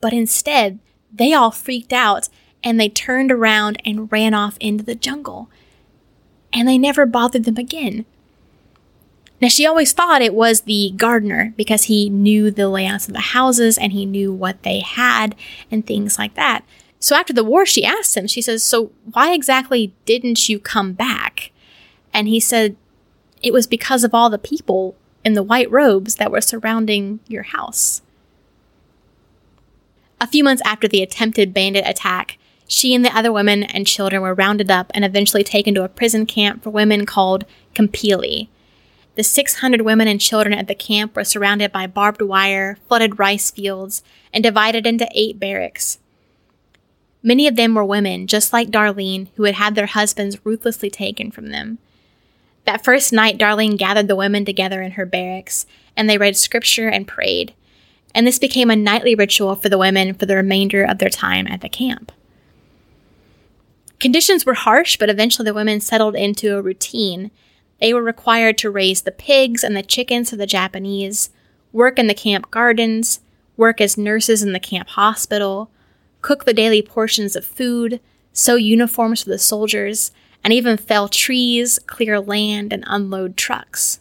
But 0.00 0.12
instead, 0.12 0.78
they 1.12 1.32
all 1.32 1.50
freaked 1.50 1.92
out 1.92 2.28
and 2.62 2.78
they 2.78 2.88
turned 2.88 3.32
around 3.32 3.80
and 3.84 4.10
ran 4.12 4.34
off 4.34 4.56
into 4.60 4.84
the 4.84 4.94
jungle. 4.94 5.50
And 6.52 6.66
they 6.66 6.78
never 6.78 7.06
bothered 7.06 7.44
them 7.44 7.56
again. 7.56 8.04
Now, 9.40 9.48
she 9.48 9.66
always 9.66 9.92
thought 9.92 10.20
it 10.20 10.34
was 10.34 10.62
the 10.62 10.92
gardener 10.96 11.54
because 11.56 11.84
he 11.84 12.10
knew 12.10 12.50
the 12.50 12.68
layouts 12.68 13.08
of 13.08 13.14
the 13.14 13.20
houses 13.20 13.78
and 13.78 13.92
he 13.92 14.04
knew 14.04 14.32
what 14.32 14.62
they 14.62 14.80
had 14.80 15.34
and 15.70 15.86
things 15.86 16.18
like 16.18 16.34
that. 16.34 16.64
So 17.00 17.16
after 17.16 17.32
the 17.32 17.44
war, 17.44 17.64
she 17.64 17.84
asked 17.84 18.16
him, 18.16 18.26
she 18.26 18.42
says, 18.42 18.62
So 18.62 18.92
why 19.10 19.32
exactly 19.32 19.94
didn't 20.04 20.48
you 20.48 20.60
come 20.60 20.92
back? 20.92 21.50
And 22.12 22.28
he 22.28 22.38
said, 22.38 22.76
It 23.42 23.52
was 23.54 23.66
because 23.66 24.04
of 24.04 24.14
all 24.14 24.28
the 24.28 24.38
people 24.38 24.94
in 25.24 25.32
the 25.32 25.42
white 25.42 25.70
robes 25.70 26.16
that 26.16 26.30
were 26.30 26.42
surrounding 26.42 27.20
your 27.26 27.44
house. 27.44 28.02
A 30.20 30.26
few 30.26 30.44
months 30.44 30.62
after 30.66 30.86
the 30.86 31.02
attempted 31.02 31.54
bandit 31.54 31.86
attack, 31.86 32.36
she 32.68 32.94
and 32.94 33.04
the 33.04 33.16
other 33.16 33.32
women 33.32 33.62
and 33.64 33.86
children 33.86 34.20
were 34.20 34.34
rounded 34.34 34.70
up 34.70 34.92
and 34.94 35.04
eventually 35.04 35.42
taken 35.42 35.74
to 35.74 35.84
a 35.84 35.88
prison 35.88 36.26
camp 36.26 36.62
for 36.62 36.70
women 36.70 37.06
called 37.06 37.46
Kampili. 37.74 38.48
The 39.16 39.24
600 39.24 39.80
women 39.80 40.06
and 40.06 40.20
children 40.20 40.52
at 40.52 40.68
the 40.68 40.74
camp 40.74 41.16
were 41.16 41.24
surrounded 41.24 41.72
by 41.72 41.86
barbed 41.86 42.22
wire, 42.22 42.78
flooded 42.86 43.18
rice 43.18 43.50
fields, 43.50 44.02
and 44.32 44.44
divided 44.44 44.86
into 44.86 45.08
eight 45.12 45.40
barracks. 45.40 45.98
Many 47.22 47.46
of 47.46 47.56
them 47.56 47.74
were 47.74 47.84
women, 47.84 48.26
just 48.26 48.52
like 48.52 48.70
Darlene, 48.70 49.28
who 49.36 49.44
had 49.44 49.56
had 49.56 49.74
their 49.74 49.86
husbands 49.86 50.38
ruthlessly 50.44 50.90
taken 50.90 51.30
from 51.30 51.48
them. 51.48 51.78
That 52.64 52.84
first 52.84 53.12
night, 53.12 53.38
Darlene 53.38 53.76
gathered 53.76 54.08
the 54.08 54.16
women 54.16 54.44
together 54.44 54.80
in 54.80 54.92
her 54.92 55.06
barracks, 55.06 55.66
and 55.96 56.08
they 56.08 56.18
read 56.18 56.36
scripture 56.36 56.88
and 56.88 57.06
prayed. 57.06 57.54
And 58.14 58.26
this 58.26 58.38
became 58.38 58.70
a 58.70 58.76
nightly 58.76 59.14
ritual 59.14 59.54
for 59.54 59.68
the 59.68 59.78
women 59.78 60.14
for 60.14 60.26
the 60.26 60.36
remainder 60.36 60.82
of 60.82 60.98
their 60.98 61.10
time 61.10 61.46
at 61.46 61.60
the 61.60 61.68
camp. 61.68 62.12
Conditions 63.98 64.46
were 64.46 64.54
harsh, 64.54 64.96
but 64.96 65.10
eventually 65.10 65.44
the 65.44 65.54
women 65.54 65.80
settled 65.80 66.16
into 66.16 66.56
a 66.56 66.62
routine. 66.62 67.30
They 67.80 67.92
were 67.92 68.02
required 68.02 68.56
to 68.58 68.70
raise 68.70 69.02
the 69.02 69.12
pigs 69.12 69.62
and 69.62 69.76
the 69.76 69.82
chickens 69.82 70.30
for 70.30 70.36
the 70.36 70.46
Japanese, 70.46 71.30
work 71.72 71.98
in 71.98 72.06
the 72.06 72.14
camp 72.14 72.50
gardens, 72.50 73.20
work 73.56 73.80
as 73.80 73.98
nurses 73.98 74.42
in 74.42 74.52
the 74.52 74.60
camp 74.60 74.88
hospital, 74.88 75.70
cook 76.22 76.44
the 76.44 76.54
daily 76.54 76.82
portions 76.82 77.36
of 77.36 77.44
food, 77.44 78.00
sew 78.32 78.56
uniforms 78.56 79.22
for 79.22 79.30
the 79.30 79.38
soldiers, 79.38 80.12
and 80.42 80.52
even 80.52 80.76
fell 80.76 81.08
trees, 81.08 81.78
clear 81.86 82.20
land, 82.20 82.72
and 82.72 82.84
unload 82.86 83.36
trucks. 83.36 84.00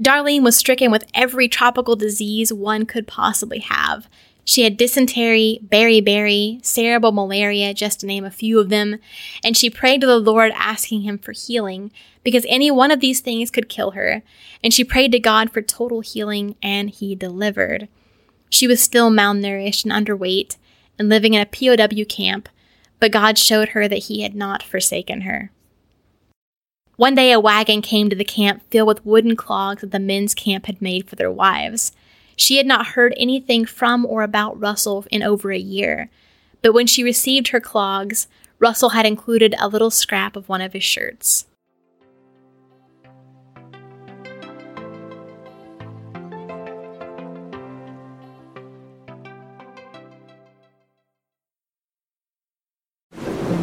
Darlene 0.00 0.42
was 0.42 0.56
stricken 0.56 0.90
with 0.90 1.04
every 1.14 1.48
tropical 1.48 1.94
disease 1.94 2.52
one 2.52 2.84
could 2.84 3.06
possibly 3.06 3.60
have, 3.60 4.08
she 4.44 4.62
had 4.62 4.76
dysentery, 4.76 5.58
beriberi, 5.66 6.64
cerebral 6.64 7.12
malaria, 7.12 7.72
just 7.72 8.00
to 8.00 8.06
name 8.06 8.24
a 8.24 8.30
few 8.30 8.60
of 8.60 8.68
them, 8.68 8.98
and 9.42 9.56
she 9.56 9.70
prayed 9.70 10.02
to 10.02 10.06
the 10.06 10.18
Lord 10.18 10.52
asking 10.54 11.00
him 11.00 11.18
for 11.18 11.32
healing 11.32 11.90
because 12.22 12.44
any 12.48 12.70
one 12.70 12.90
of 12.90 13.00
these 13.00 13.20
things 13.20 13.50
could 13.50 13.70
kill 13.70 13.92
her. 13.92 14.22
And 14.62 14.72
she 14.72 14.84
prayed 14.84 15.12
to 15.12 15.18
God 15.18 15.50
for 15.50 15.62
total 15.62 16.00
healing 16.00 16.56
and 16.62 16.90
he 16.90 17.14
delivered. 17.14 17.88
She 18.54 18.68
was 18.68 18.80
still 18.80 19.10
malnourished 19.10 19.84
and 19.84 19.92
underweight 19.92 20.58
and 20.96 21.08
living 21.08 21.34
in 21.34 21.40
a 21.40 21.44
POW 21.44 22.04
camp, 22.04 22.48
but 23.00 23.10
God 23.10 23.36
showed 23.36 23.70
her 23.70 23.88
that 23.88 24.04
he 24.04 24.20
had 24.20 24.36
not 24.36 24.62
forsaken 24.62 25.22
her. 25.22 25.50
One 26.94 27.16
day 27.16 27.32
a 27.32 27.40
wagon 27.40 27.82
came 27.82 28.08
to 28.08 28.14
the 28.14 28.24
camp 28.24 28.62
filled 28.70 28.86
with 28.86 29.04
wooden 29.04 29.34
clogs 29.34 29.80
that 29.80 29.90
the 29.90 29.98
men's 29.98 30.34
camp 30.34 30.66
had 30.66 30.80
made 30.80 31.08
for 31.08 31.16
their 31.16 31.32
wives. 31.32 31.90
She 32.36 32.58
had 32.58 32.66
not 32.66 32.86
heard 32.94 33.12
anything 33.16 33.64
from 33.64 34.06
or 34.06 34.22
about 34.22 34.60
Russell 34.60 35.04
in 35.10 35.24
over 35.24 35.50
a 35.50 35.58
year, 35.58 36.08
but 36.62 36.72
when 36.72 36.86
she 36.86 37.02
received 37.02 37.48
her 37.48 37.60
clogs, 37.60 38.28
Russell 38.60 38.90
had 38.90 39.04
included 39.04 39.56
a 39.58 39.66
little 39.66 39.90
scrap 39.90 40.36
of 40.36 40.48
one 40.48 40.60
of 40.60 40.74
his 40.74 40.84
shirts. 40.84 41.46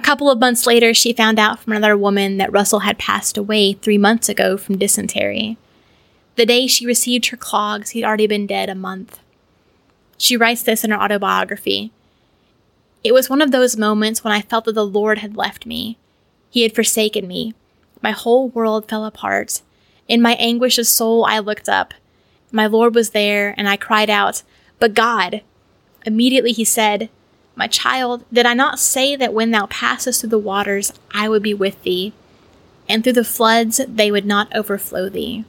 Couple 0.00 0.30
of 0.30 0.38
months 0.38 0.66
later, 0.66 0.92
she 0.92 1.12
found 1.12 1.38
out 1.38 1.60
from 1.60 1.72
another 1.72 1.96
woman 1.96 2.36
that 2.36 2.52
Russell 2.52 2.80
had 2.80 2.98
passed 2.98 3.38
away 3.38 3.72
three 3.74 3.98
months 3.98 4.28
ago 4.28 4.56
from 4.56 4.78
dysentery. 4.78 5.56
The 6.36 6.46
day 6.46 6.66
she 6.66 6.86
received 6.86 7.26
her 7.26 7.36
clogs, 7.36 7.90
he'd 7.90 8.04
already 8.04 8.26
been 8.26 8.46
dead 8.46 8.68
a 8.68 8.74
month. 8.74 9.20
She 10.16 10.36
writes 10.36 10.62
this 10.62 10.84
in 10.84 10.90
her 10.90 11.00
autobiography. 11.00 11.90
It 13.02 13.12
was 13.12 13.30
one 13.30 13.40
of 13.40 13.50
those 13.50 13.76
moments 13.76 14.22
when 14.22 14.32
I 14.32 14.42
felt 14.42 14.64
that 14.66 14.74
the 14.74 14.86
Lord 14.86 15.18
had 15.18 15.36
left 15.36 15.64
me. 15.64 15.96
He 16.50 16.62
had 16.62 16.74
forsaken 16.74 17.26
me. 17.26 17.54
My 18.02 18.10
whole 18.10 18.48
world 18.48 18.88
fell 18.88 19.04
apart. 19.04 19.62
In 20.06 20.22
my 20.22 20.34
anguish 20.34 20.78
of 20.78 20.86
soul, 20.86 21.24
I 21.24 21.38
looked 21.38 21.68
up. 21.68 21.94
My 22.50 22.66
Lord 22.66 22.94
was 22.94 23.10
there, 23.10 23.54
and 23.56 23.68
I 23.68 23.76
cried 23.76 24.10
out, 24.10 24.42
But 24.78 24.94
God! 24.94 25.42
Immediately 26.04 26.52
he 26.52 26.64
said, 26.64 27.10
my 27.58 27.66
child, 27.66 28.24
did 28.32 28.46
I 28.46 28.54
not 28.54 28.78
say 28.78 29.16
that 29.16 29.34
when 29.34 29.50
thou 29.50 29.66
passest 29.66 30.20
through 30.20 30.30
the 30.30 30.38
waters, 30.38 30.92
I 31.12 31.28
would 31.28 31.42
be 31.42 31.52
with 31.52 31.82
thee, 31.82 32.12
and 32.88 33.02
through 33.02 33.14
the 33.14 33.24
floods 33.24 33.80
they 33.88 34.12
would 34.12 34.24
not 34.24 34.54
overflow 34.54 35.08
thee? 35.08 35.44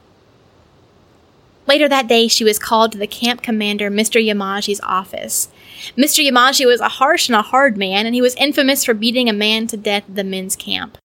Later 1.67 1.87
that 1.87 2.07
day, 2.07 2.27
she 2.27 2.43
was 2.43 2.57
called 2.57 2.91
to 2.93 2.97
the 2.97 3.05
camp 3.05 3.43
commander, 3.43 3.91
Mr. 3.91 4.19
Yamaji's 4.19 4.81
office. 4.81 5.49
Mr. 5.95 6.27
Yamaji 6.27 6.65
was 6.65 6.81
a 6.81 6.89
harsh 6.89 7.29
and 7.29 7.35
a 7.35 7.43
hard 7.43 7.77
man, 7.77 8.07
and 8.07 8.15
he 8.15 8.23
was 8.23 8.33
infamous 8.35 8.83
for 8.83 8.95
beating 8.95 9.29
a 9.29 9.33
man 9.33 9.67
to 9.67 9.77
death 9.77 10.05
at 10.09 10.15
the 10.15 10.23
men's 10.23 10.55
camp. 10.55 10.97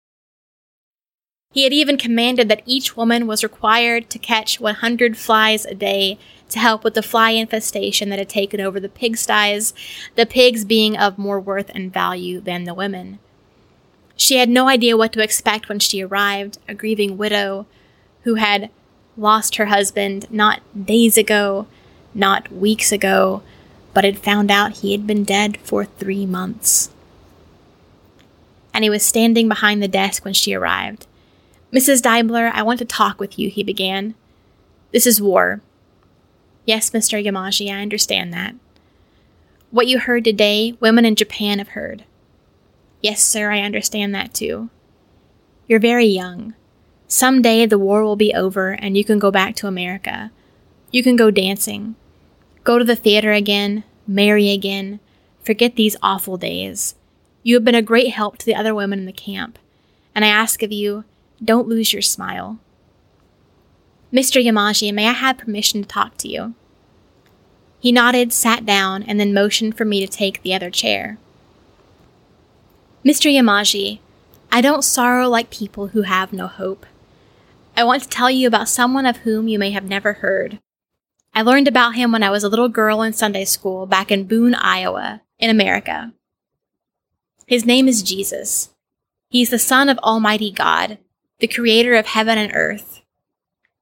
He 1.53 1.65
had 1.65 1.75
even 1.75 1.99
commanded 1.99 2.49
that 2.49 2.63
each 2.65 2.97
woman 2.97 3.27
was 3.27 3.45
required 3.45 4.09
to 4.09 4.19
catch 4.19 4.59
100 4.59 5.19
flies 5.19 5.67
a 5.67 5.75
day 5.75 6.19
to 6.51 6.59
help 6.59 6.85
with 6.85 6.95
the 6.95 7.03
fly 7.03 7.31
infestation 7.31 8.09
that 8.11 8.19
had 8.19 8.29
taken 8.29 8.61
over 8.61 8.79
the 8.79 8.89
pigsties, 8.89 9.73
the 10.15 10.27
pigs 10.27 10.65
being 10.65 10.97
of 10.97 11.19
more 11.19 11.41
worth 11.41 11.71
and 11.75 11.93
value 11.93 12.41
than 12.41 12.65
the 12.65 12.75
women. 12.75 13.19
She 14.17 14.37
had 14.37 14.49
no 14.49 14.69
idea 14.69 14.97
what 14.97 15.13
to 15.15 15.23
expect 15.23 15.69
when 15.69 15.81
she 15.81 16.03
arrived, 16.03 16.59
a 16.69 16.75
grieving 16.75 17.17
widow 17.17 17.67
who 18.23 18.37
had 18.37 18.71
lost 19.17 19.57
her 19.57 19.67
husband 19.67 20.27
not 20.31 20.61
days 20.87 21.17
ago, 21.17 21.67
not 22.15 22.53
weeks 22.53 22.93
ago, 22.93 23.43
but 23.93 24.05
had 24.05 24.19
found 24.19 24.51
out 24.51 24.79
he 24.79 24.93
had 24.93 25.07
been 25.07 25.25
dead 25.25 25.57
for 25.59 25.85
three 25.85 26.27
months. 26.27 26.91
And 28.73 28.83
he 28.83 28.91
was 28.91 29.05
standing 29.05 29.49
behind 29.49 29.83
the 29.83 29.89
desk 29.89 30.25
when 30.25 30.35
she 30.35 30.55
arrived. 30.55 31.07
Mrs. 31.73 32.03
Deibler, 32.03 32.51
I 32.53 32.63
want 32.63 32.79
to 32.81 32.85
talk 32.85 33.21
with 33.21 33.39
you, 33.39 33.49
he 33.51 33.63
began. 33.63 34.15
This 34.93 35.07
is 35.07 35.23
war. 35.23 35.61
Yes, 36.65 36.91
Mr. 36.91 37.23
Yamaji, 37.23 37.71
I 37.71 37.83
understand 37.83 38.33
that. 38.33 38.55
What 39.71 39.87
you 39.87 39.99
heard 39.99 40.25
today, 40.25 40.75
women 40.81 41.05
in 41.05 41.17
Japan 41.17 41.59
have 41.59 41.69
heard. 41.69 42.05
Yes, 43.03 43.23
sir, 43.23 43.51
I 43.51 43.61
understand 43.61 44.15
that 44.15 44.33
too. 44.33 44.71
You're 45.67 45.81
very 45.81 46.07
young. 46.07 46.55
Some 47.07 47.43
day 47.43 47.67
the 47.67 47.79
war 47.79 48.03
will 48.03 48.17
be 48.17 48.33
over 48.35 48.71
and 48.71 48.97
you 48.97 49.05
can 49.05 49.19
go 49.19 49.31
back 49.31 49.55
to 49.57 49.67
America. 49.67 50.31
You 50.91 51.03
can 51.03 51.17
go 51.17 51.31
dancing, 51.31 51.97
go 52.63 52.79
to 52.79 52.85
the 52.85 52.97
theater 52.97 53.33
again, 53.33 53.85
marry 54.07 54.51
again, 54.51 55.01
forget 55.43 55.77
these 55.77 55.97
awful 56.03 56.37
days. 56.37 56.95
You 57.43 57.57
have 57.57 57.65
been 57.65 57.75
a 57.75 57.83
great 57.83 58.13
help 58.13 58.39
to 58.39 58.47
the 58.47 58.55
other 58.55 58.75
women 58.75 59.01
in 59.01 59.07
the 59.07 59.13
camp, 59.13 59.59
and 60.15 60.25
I 60.25 60.29
ask 60.29 60.63
of 60.63 60.73
you, 60.73 61.05
don't 61.45 61.69
lose 61.69 61.93
your 61.93 62.01
smile. 62.01 62.59
Mr. 64.15 64.41
Yamaji, 64.41 64.95
may 64.95 65.09
I 65.09 65.13
have 65.13 65.39
permission 65.39 65.83
to 65.83 65.89
talk 65.89 66.17
to 66.19 66.29
you? 66.29 66.55
He 67.81 67.91
nodded, 67.91 68.33
sat 68.33 68.65
down, 68.65 69.03
and 69.03 69.19
then 69.19 69.35
motioned 69.35 69.77
for 69.77 69.85
me 69.85 69.99
to 69.99 70.07
take 70.07 70.41
the 70.43 70.55
other 70.55 70.71
chair. 70.71 71.19
Mr. 73.05 73.29
Yamaji, 73.29 73.99
I 74.53 74.61
don't 74.61 74.85
sorrow 74.85 75.29
like 75.29 75.51
people 75.51 75.89
who 75.89 76.03
have 76.03 76.33
no 76.33 76.47
hope. 76.47 76.87
I 77.77 77.83
want 77.83 78.05
to 78.05 78.09
tell 78.09 78.31
you 78.31 78.47
about 78.47 78.69
someone 78.69 79.05
of 79.05 79.19
whom 79.19 79.49
you 79.49 79.59
may 79.59 79.73
have 79.73 79.85
never 79.85 80.15
heard. 80.15 80.61
I 81.35 81.43
learned 81.43 81.67
about 81.67 81.97
him 81.97 82.13
when 82.13 82.23
I 82.23 82.31
was 82.31 82.45
a 82.45 82.49
little 82.49 82.69
girl 82.69 83.03
in 83.03 83.13
Sunday 83.13 83.45
school 83.45 83.85
back 83.85 84.13
in 84.13 84.29
Boone, 84.29 84.55
Iowa, 84.55 85.23
in 85.41 85.51
America. 85.51 86.13
His 87.49 87.67
name 87.67 87.89
is 87.89 88.01
Jesus. 88.01 88.71
He's 89.29 89.51
the 89.51 89.59
Son 89.59 89.89
of 89.89 89.99
Almighty 89.99 90.53
God, 90.53 90.99
the 91.41 91.49
Creator 91.49 91.97
of 91.97 92.07
heaven 92.07 92.39
and 92.39 92.53
earth. 92.55 93.03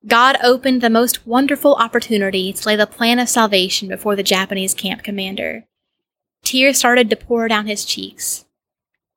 God 0.06 0.36
opened 0.42 0.80
the 0.80 0.90
most 0.90 1.26
wonderful 1.26 1.76
opportunity 1.76 2.52
to 2.52 2.66
lay 2.66 2.74
the 2.74 2.86
plan 2.86 3.20
of 3.20 3.28
salvation 3.28 3.88
before 3.88 4.16
the 4.16 4.24
Japanese 4.24 4.74
camp 4.74 5.04
commander. 5.04 5.64
Tears 6.42 6.78
started 6.78 7.08
to 7.10 7.16
pour 7.16 7.46
down 7.46 7.66
his 7.66 7.84
cheeks. 7.84 8.44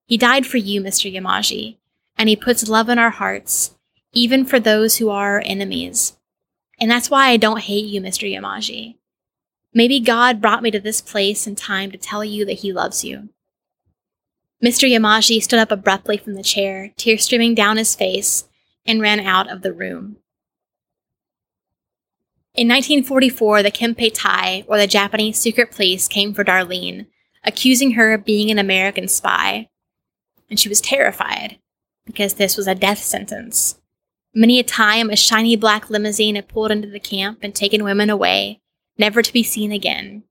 He 0.06 0.18
died 0.18 0.46
for 0.46 0.58
you, 0.58 0.82
Mr. 0.82 1.12
Yamaji, 1.12 1.78
and 2.18 2.30
he 2.30 2.36
puts 2.36 2.68
love 2.68 2.88
in 2.90 3.00
our 3.00 3.10
hearts, 3.10 3.76
even 4.14 4.46
for 4.46 4.60
those 4.60 4.98
who 4.98 5.10
are 5.10 5.34
our 5.34 5.44
enemies. 5.44 6.18
And 6.80 6.92
that's 6.92 7.10
why 7.10 7.30
I 7.30 7.38
don't 7.38 7.62
hate 7.62 7.86
you, 7.86 8.00
Mr. 8.00 8.32
Yamaji. 8.32 8.96
Maybe 9.74 10.00
God 10.00 10.40
brought 10.40 10.62
me 10.62 10.70
to 10.72 10.80
this 10.80 11.02
place 11.02 11.48
in 11.48 11.56
time 11.56 11.90
to 11.92 11.98
tell 11.98 12.24
you 12.24 12.46
that 12.46 12.60
he 12.60 12.72
loves 12.72 13.04
you. 13.04 13.30
Mr. 14.64 14.90
Yamaji 14.90 15.42
stood 15.42 15.60
up 15.60 15.72
abruptly 15.72 16.18
from 16.18 16.36
the 16.36 16.44
chair, 16.44 16.92
tears 16.96 17.26
streaming 17.26 17.56
down 17.56 17.78
his 17.78 17.96
face, 17.96 18.48
and 18.86 19.02
ran 19.02 19.20
out 19.20 19.52
of 19.52 19.64
the 19.64 19.74
room. 19.74 20.18
In 22.56 22.70
1944, 22.70 23.64
the 23.64 23.72
Kempeitai, 23.72 24.64
or 24.70 24.78
the 24.78 24.88
Japanese 24.88 25.38
secret 25.38 25.72
police, 25.72 26.08
came 26.08 26.34
for 26.34 26.46
Darlene, 26.46 27.08
accusing 27.44 27.92
her 27.92 28.14
of 28.14 28.24
being 28.24 28.50
an 28.50 28.58
American 28.58 29.10
spy. 29.10 29.68
And 30.50 30.58
she 30.58 30.70
was 30.70 30.80
terrified, 30.80 31.60
because 32.06 32.36
this 32.36 32.56
was 32.56 32.66
a 32.66 32.74
death 32.74 33.00
sentence. 33.00 33.82
Many 34.34 34.58
a 34.58 34.64
time, 34.64 35.10
a 35.10 35.18
shiny 35.18 35.58
black 35.58 35.90
limousine 35.90 36.36
had 36.36 36.48
pulled 36.48 36.72
into 36.72 36.88
the 36.88 37.00
camp 37.00 37.40
and 37.42 37.54
taken 37.54 37.84
women 37.84 38.10
away, 38.10 38.62
never 38.98 39.22
to 39.22 39.34
be 39.34 39.44
seen 39.44 39.74
again. 39.74 40.24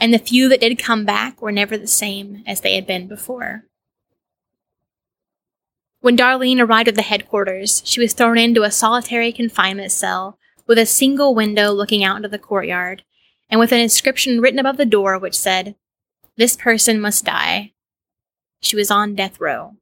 And 0.00 0.14
the 0.14 0.20
few 0.20 0.48
that 0.50 0.60
did 0.60 0.78
come 0.78 1.04
back 1.04 1.42
were 1.42 1.50
never 1.50 1.76
the 1.76 1.88
same 1.88 2.44
as 2.46 2.60
they 2.60 2.76
had 2.76 2.86
been 2.86 3.08
before. 3.08 3.64
When 6.00 6.16
Darlene 6.16 6.60
arrived 6.60 6.88
at 6.88 6.94
the 6.94 7.02
headquarters, 7.02 7.82
she 7.84 8.00
was 8.00 8.12
thrown 8.12 8.38
into 8.38 8.62
a 8.62 8.70
solitary 8.70 9.32
confinement 9.32 9.90
cell 9.90 10.38
with 10.70 10.78
a 10.78 10.86
single 10.86 11.34
window 11.34 11.72
looking 11.72 12.04
out 12.04 12.14
into 12.14 12.28
the 12.28 12.38
courtyard, 12.38 13.02
and 13.48 13.58
with 13.58 13.72
an 13.72 13.80
inscription 13.80 14.40
written 14.40 14.60
above 14.60 14.76
the 14.76 14.86
door 14.86 15.18
which 15.18 15.36
said, 15.36 15.74
This 16.36 16.54
person 16.54 17.00
must 17.00 17.24
die. 17.24 17.72
She 18.60 18.76
was 18.76 18.88
on 18.88 19.16
death 19.16 19.40
row. 19.40 19.74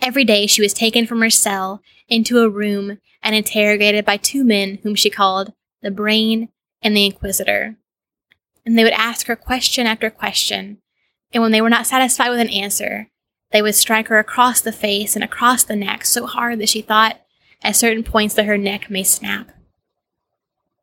Every 0.00 0.24
day 0.24 0.46
she 0.46 0.62
was 0.62 0.72
taken 0.72 1.06
from 1.06 1.20
her 1.20 1.28
cell 1.28 1.82
into 2.08 2.38
a 2.38 2.48
room 2.48 3.00
and 3.22 3.36
interrogated 3.36 4.06
by 4.06 4.16
two 4.16 4.44
men 4.44 4.78
whom 4.82 4.94
she 4.94 5.10
called 5.10 5.52
the 5.82 5.90
Brain 5.90 6.48
and 6.80 6.96
the 6.96 7.04
Inquisitor. 7.04 7.76
And 8.64 8.78
they 8.78 8.82
would 8.82 8.94
ask 8.94 9.26
her 9.26 9.36
question 9.36 9.86
after 9.86 10.08
question, 10.08 10.78
and 11.34 11.42
when 11.42 11.52
they 11.52 11.60
were 11.60 11.68
not 11.68 11.86
satisfied 11.86 12.30
with 12.30 12.40
an 12.40 12.48
answer, 12.48 13.10
they 13.50 13.60
would 13.60 13.74
strike 13.74 14.08
her 14.08 14.18
across 14.18 14.62
the 14.62 14.72
face 14.72 15.14
and 15.14 15.22
across 15.22 15.64
the 15.64 15.76
neck 15.76 16.06
so 16.06 16.24
hard 16.26 16.58
that 16.60 16.70
she 16.70 16.80
thought 16.80 17.21
at 17.62 17.76
certain 17.76 18.02
points 18.02 18.34
that 18.34 18.46
her 18.46 18.58
neck 18.58 18.90
may 18.90 19.02
snap. 19.02 19.50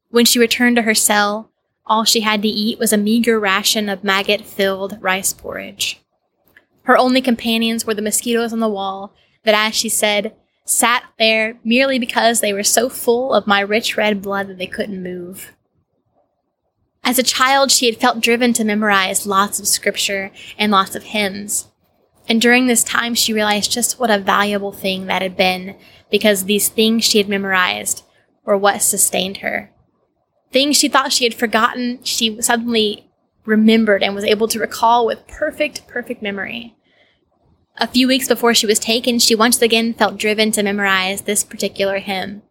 When 0.09 0.25
she 0.25 0.39
returned 0.39 0.75
to 0.77 0.83
her 0.83 0.95
cell, 0.95 1.51
all 1.85 2.03
she 2.03 2.21
had 2.21 2.41
to 2.41 2.47
eat 2.47 2.79
was 2.79 2.93
a 2.93 2.97
meager 2.97 3.39
ration 3.39 3.89
of 3.89 4.03
maggot 4.03 4.41
filled 4.45 4.97
rice 5.01 5.33
porridge. 5.33 6.01
Her 6.83 6.97
only 6.97 7.21
companions 7.21 7.85
were 7.85 7.93
the 7.93 8.01
mosquitoes 8.01 8.53
on 8.53 8.59
the 8.59 8.69
wall 8.69 9.13
that, 9.43 9.55
as 9.55 9.75
she 9.75 9.89
said, 9.89 10.35
sat 10.65 11.03
there 11.17 11.59
merely 11.63 11.99
because 11.99 12.41
they 12.41 12.53
were 12.53 12.63
so 12.63 12.89
full 12.89 13.33
of 13.33 13.47
my 13.47 13.59
rich 13.59 13.97
red 13.97 14.21
blood 14.21 14.47
that 14.47 14.57
they 14.57 14.67
couldn't 14.67 15.01
move. 15.01 15.53
As 17.03 17.17
a 17.17 17.23
child, 17.23 17.71
she 17.71 17.87
had 17.87 17.97
felt 17.97 18.21
driven 18.21 18.53
to 18.53 18.63
memorize 18.63 19.25
lots 19.25 19.59
of 19.59 19.67
scripture 19.67 20.31
and 20.57 20.71
lots 20.71 20.95
of 20.95 21.03
hymns. 21.03 21.67
And 22.27 22.39
during 22.39 22.67
this 22.67 22.83
time, 22.83 23.15
she 23.15 23.33
realized 23.33 23.71
just 23.71 23.99
what 23.99 24.11
a 24.11 24.19
valuable 24.19 24.71
thing 24.71 25.07
that 25.07 25.23
had 25.23 25.35
been 25.35 25.75
because 26.09 26.45
these 26.45 26.69
things 26.69 27.03
she 27.03 27.17
had 27.17 27.29
memorized 27.29 28.03
were 28.43 28.57
what 28.57 28.81
sustained 28.81 29.37
her. 29.37 29.71
Things 30.51 30.77
she 30.77 30.89
thought 30.89 31.13
she 31.13 31.25
had 31.25 31.35
forgotten, 31.35 32.03
she 32.03 32.41
suddenly 32.41 33.09
remembered 33.45 34.01
and 34.03 34.15
was 34.15 34.23
able 34.23 34.47
to 34.47 34.59
recall 34.59 35.05
with 35.05 35.27
perfect, 35.27 35.87
perfect 35.87 36.21
memory. 36.21 36.75
A 37.77 37.87
few 37.87 38.07
weeks 38.07 38.27
before 38.27 38.53
she 38.53 38.65
was 38.65 38.79
taken, 38.79 39.19
she 39.19 39.35
once 39.35 39.61
again 39.61 39.93
felt 39.93 40.17
driven 40.17 40.51
to 40.51 40.63
memorize 40.63 41.21
this 41.21 41.43
particular 41.43 41.99
hymn. 41.99 42.41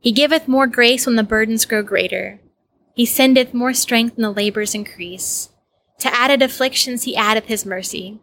He 0.00 0.12
giveth 0.12 0.48
more 0.48 0.66
grace 0.66 1.06
when 1.06 1.16
the 1.16 1.22
burdens 1.22 1.64
grow 1.64 1.82
greater. 1.82 2.40
He 2.94 3.04
sendeth 3.04 3.52
more 3.52 3.74
strength 3.74 4.16
when 4.16 4.22
the 4.22 4.30
labors 4.30 4.74
increase. 4.74 5.50
To 5.98 6.14
added 6.14 6.42
afflictions 6.42 7.04
he 7.04 7.16
addeth 7.16 7.46
his 7.46 7.66
mercy. 7.66 8.20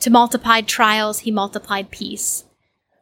To 0.00 0.10
multiplied 0.10 0.66
trials 0.66 1.20
he 1.20 1.30
multiplied 1.30 1.90
peace 1.90 2.45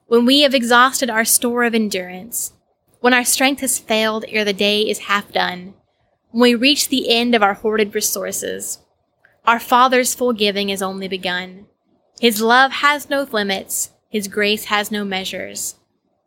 when 0.06 0.26
we 0.26 0.42
have 0.42 0.54
exhausted 0.54 1.08
our 1.08 1.24
store 1.24 1.64
of 1.64 1.74
endurance, 1.74 2.52
when 3.00 3.14
our 3.14 3.24
strength 3.24 3.60
has 3.60 3.78
failed 3.78 4.24
ere 4.28 4.44
the 4.44 4.52
day 4.52 4.82
is 4.82 5.00
half 5.00 5.32
done, 5.32 5.74
when 6.30 6.42
we 6.42 6.54
reach 6.54 6.88
the 6.88 7.10
end 7.10 7.34
of 7.34 7.42
our 7.42 7.54
hoarded 7.54 7.94
resources, 7.94 8.78
our 9.46 9.60
Father's 9.60 10.14
full 10.14 10.32
giving 10.32 10.70
is 10.70 10.82
only 10.82 11.06
begun. 11.08 11.66
His 12.20 12.40
love 12.40 12.72
has 12.72 13.10
no 13.10 13.22
limits, 13.22 13.90
His 14.08 14.28
grace 14.28 14.64
has 14.64 14.90
no 14.90 15.04
measures, 15.04 15.76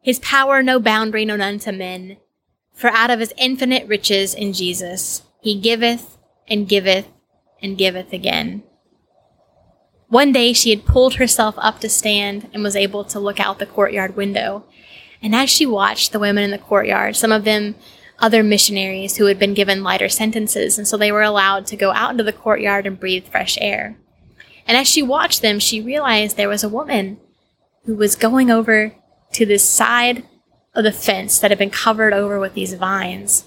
His 0.02 0.20
power 0.20 0.62
no 0.62 0.80
boundary, 0.80 1.26
no 1.26 1.36
none 1.36 1.60
to 1.60 1.72
men. 1.72 2.18
For 2.74 2.90
out 2.92 3.10
of 3.10 3.20
His 3.20 3.34
infinite 3.38 3.88
riches 3.88 4.34
in 4.34 4.54
Jesus, 4.54 5.24
He 5.42 5.60
giveth 5.60 6.18
and 6.48 6.70
giveth 6.70 7.08
and 7.62 7.78
giveth 7.78 8.14
again. 8.14 8.64
One 10.10 10.32
day 10.32 10.54
she 10.54 10.70
had 10.70 10.86
pulled 10.86 11.16
herself 11.16 11.56
up 11.58 11.82
to 11.82 11.90
stand 11.90 12.50
and 12.54 12.64
was 12.64 12.78
able 12.78 13.04
to 13.04 13.20
look 13.20 13.42
out 13.42 13.60
the 13.60 13.66
courtyard 13.66 14.16
window. 14.16 14.64
And 15.22 15.36
as 15.36 15.50
she 15.50 15.66
watched 15.66 16.14
the 16.14 16.20
women 16.20 16.46
in 16.46 16.52
the 16.52 16.58
courtyard, 16.58 17.18
some 17.18 17.34
of 17.34 17.44
them 17.44 17.76
other 18.20 18.42
missionaries 18.42 19.18
who 19.18 19.26
had 19.26 19.38
been 19.38 19.54
given 19.54 19.84
lighter 19.84 20.10
sentences, 20.10 20.78
and 20.78 20.88
so 20.88 20.98
they 20.98 21.12
were 21.12 21.22
allowed 21.22 21.68
to 21.68 21.76
go 21.76 21.92
out 21.92 22.12
into 22.12 22.24
the 22.24 22.34
courtyard 22.34 22.88
and 22.88 23.00
breathe 23.00 23.28
fresh 23.28 23.58
air. 23.60 23.98
And 24.66 24.78
as 24.78 24.88
she 24.88 25.04
watched 25.04 25.42
them, 25.42 25.60
she 25.60 25.82
realized 25.82 26.36
there 26.36 26.50
was 26.50 26.64
a 26.64 26.70
woman 26.70 27.20
who 27.84 27.96
was 27.96 28.16
going 28.16 28.50
over 28.50 28.96
to 29.34 29.46
this 29.46 29.64
side 29.64 30.26
of 30.74 30.84
the 30.84 30.92
fence 30.92 31.38
that 31.40 31.52
had 31.52 31.60
been 31.60 31.70
covered 31.70 32.14
over 32.14 32.40
with 32.40 32.54
these 32.54 32.74
vines. 32.74 33.46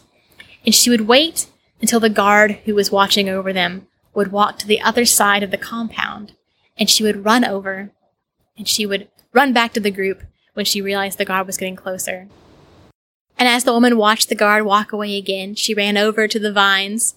And 0.64 0.74
she 0.74 0.90
would 0.90 1.08
wait 1.08 1.46
until 1.80 2.00
the 2.00 2.10
guard 2.10 2.60
who 2.64 2.74
was 2.74 2.92
watching 2.92 3.28
over 3.28 3.52
them 3.52 3.86
would 4.14 4.30
walk 4.30 4.58
to 4.58 4.66
the 4.66 4.80
other 4.80 5.04
side 5.06 5.42
of 5.42 5.50
the 5.50 5.58
compound 5.58 6.34
and 6.80 6.88
she 6.88 7.04
would 7.04 7.24
run 7.24 7.44
over 7.44 7.92
and 8.56 8.66
she 8.66 8.86
would 8.86 9.08
run 9.32 9.52
back 9.52 9.72
to 9.74 9.80
the 9.80 9.90
group 9.90 10.22
when 10.54 10.64
she 10.64 10.80
realized 10.80 11.18
the 11.18 11.24
guard 11.24 11.46
was 11.46 11.58
getting 11.58 11.76
closer. 11.76 12.26
And 13.38 13.48
as 13.48 13.64
the 13.64 13.72
woman 13.72 13.96
watched 13.96 14.28
the 14.28 14.34
guard 14.34 14.64
walk 14.64 14.92
away 14.92 15.16
again, 15.16 15.54
she 15.54 15.74
ran 15.74 15.96
over 15.96 16.26
to 16.26 16.38
the 16.38 16.52
vines 16.52 17.14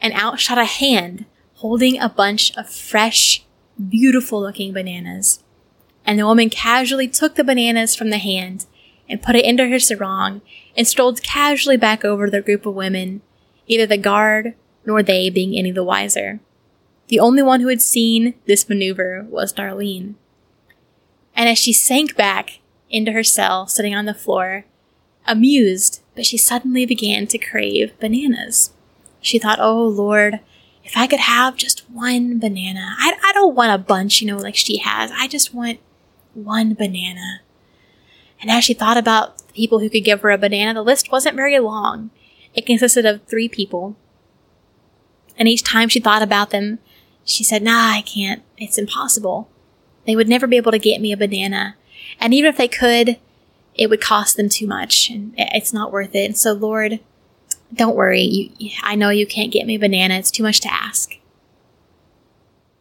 and 0.00 0.12
out 0.14 0.40
shot 0.40 0.58
a 0.58 0.64
hand 0.64 1.26
holding 1.56 2.00
a 2.00 2.08
bunch 2.08 2.56
of 2.56 2.68
fresh, 2.68 3.44
beautiful 3.88 4.40
looking 4.40 4.72
bananas. 4.72 5.42
And 6.04 6.18
the 6.18 6.26
woman 6.26 6.50
casually 6.50 7.06
took 7.06 7.34
the 7.36 7.44
bananas 7.44 7.94
from 7.94 8.10
the 8.10 8.18
hand 8.18 8.66
and 9.08 9.22
put 9.22 9.36
it 9.36 9.44
into 9.44 9.68
her 9.68 9.78
sarong 9.78 10.40
and 10.76 10.88
strolled 10.88 11.22
casually 11.22 11.76
back 11.76 12.04
over 12.04 12.26
to 12.26 12.30
the 12.30 12.40
group 12.40 12.66
of 12.66 12.74
women, 12.74 13.22
neither 13.68 13.86
the 13.86 13.98
guard 13.98 14.54
nor 14.84 15.02
they 15.02 15.30
being 15.30 15.56
any 15.56 15.70
the 15.70 15.84
wiser. 15.84 16.40
The 17.12 17.20
only 17.20 17.42
one 17.42 17.60
who 17.60 17.68
had 17.68 17.82
seen 17.82 18.32
this 18.46 18.70
maneuver 18.70 19.26
was 19.28 19.52
Darlene. 19.52 20.14
And 21.36 21.46
as 21.46 21.58
she 21.58 21.70
sank 21.70 22.16
back 22.16 22.60
into 22.88 23.12
her 23.12 23.22
cell, 23.22 23.66
sitting 23.66 23.94
on 23.94 24.06
the 24.06 24.14
floor, 24.14 24.64
amused, 25.26 26.00
but 26.14 26.24
she 26.24 26.38
suddenly 26.38 26.86
began 26.86 27.26
to 27.26 27.36
crave 27.36 27.92
bananas. 28.00 28.72
She 29.20 29.38
thought, 29.38 29.60
oh 29.60 29.86
Lord, 29.86 30.40
if 30.84 30.96
I 30.96 31.06
could 31.06 31.20
have 31.20 31.56
just 31.56 31.80
one 31.90 32.38
banana. 32.38 32.96
I, 32.98 33.12
I 33.22 33.32
don't 33.34 33.54
want 33.54 33.74
a 33.74 33.84
bunch, 33.84 34.22
you 34.22 34.26
know, 34.28 34.38
like 34.38 34.56
she 34.56 34.78
has. 34.78 35.10
I 35.12 35.28
just 35.28 35.52
want 35.52 35.80
one 36.32 36.72
banana. 36.72 37.42
And 38.40 38.50
as 38.50 38.64
she 38.64 38.72
thought 38.72 38.96
about 38.96 39.36
the 39.36 39.52
people 39.52 39.80
who 39.80 39.90
could 39.90 40.04
give 40.04 40.22
her 40.22 40.30
a 40.30 40.38
banana, 40.38 40.72
the 40.72 40.82
list 40.82 41.12
wasn't 41.12 41.36
very 41.36 41.58
long. 41.58 42.08
It 42.54 42.64
consisted 42.64 43.04
of 43.04 43.22
three 43.24 43.50
people. 43.50 43.96
And 45.36 45.46
each 45.46 45.62
time 45.62 45.90
she 45.90 46.00
thought 46.00 46.22
about 46.22 46.48
them, 46.48 46.78
she 47.24 47.44
said, 47.44 47.62
Nah, 47.62 47.92
I 47.92 48.02
can't. 48.02 48.42
It's 48.58 48.78
impossible. 48.78 49.48
They 50.06 50.16
would 50.16 50.28
never 50.28 50.46
be 50.46 50.56
able 50.56 50.72
to 50.72 50.78
get 50.78 51.00
me 51.00 51.12
a 51.12 51.16
banana. 51.16 51.76
And 52.18 52.34
even 52.34 52.48
if 52.48 52.56
they 52.56 52.68
could, 52.68 53.18
it 53.74 53.88
would 53.88 54.00
cost 54.00 54.36
them 54.36 54.48
too 54.48 54.66
much 54.66 55.10
and 55.10 55.32
it's 55.36 55.72
not 55.72 55.92
worth 55.92 56.14
it. 56.14 56.36
So, 56.36 56.52
Lord, 56.52 57.00
don't 57.72 57.96
worry. 57.96 58.22
You, 58.22 58.70
I 58.82 58.94
know 58.96 59.10
you 59.10 59.26
can't 59.26 59.52
get 59.52 59.66
me 59.66 59.76
a 59.76 59.78
banana. 59.78 60.14
It's 60.14 60.30
too 60.30 60.42
much 60.42 60.60
to 60.60 60.72
ask. 60.72 61.16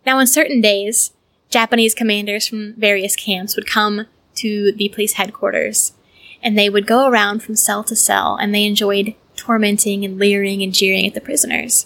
Now, 0.06 0.17
on 0.17 0.27
certain 0.27 0.62
days, 0.62 1.12
Japanese 1.49 1.93
commanders 1.93 2.47
from 2.47 2.73
various 2.73 3.15
camps 3.15 3.56
would 3.56 3.67
come 3.67 4.08
to 4.36 4.71
the 4.71 4.89
police 4.89 5.13
headquarters 5.13 5.93
and 6.41 6.58
they 6.58 6.69
would 6.69 6.88
go 6.88 7.08
around 7.08 7.43
from 7.43 7.56
cell 7.56 7.84
to 7.84 7.95
cell 7.95 8.38
and 8.39 8.54
they 8.54 8.65
enjoyed 8.65 9.15
tormenting 9.36 10.04
and 10.04 10.17
leering 10.17 10.63
and 10.63 10.73
jeering 10.73 11.06
at 11.06 11.13
the 11.13 11.21
prisoners. 11.21 11.86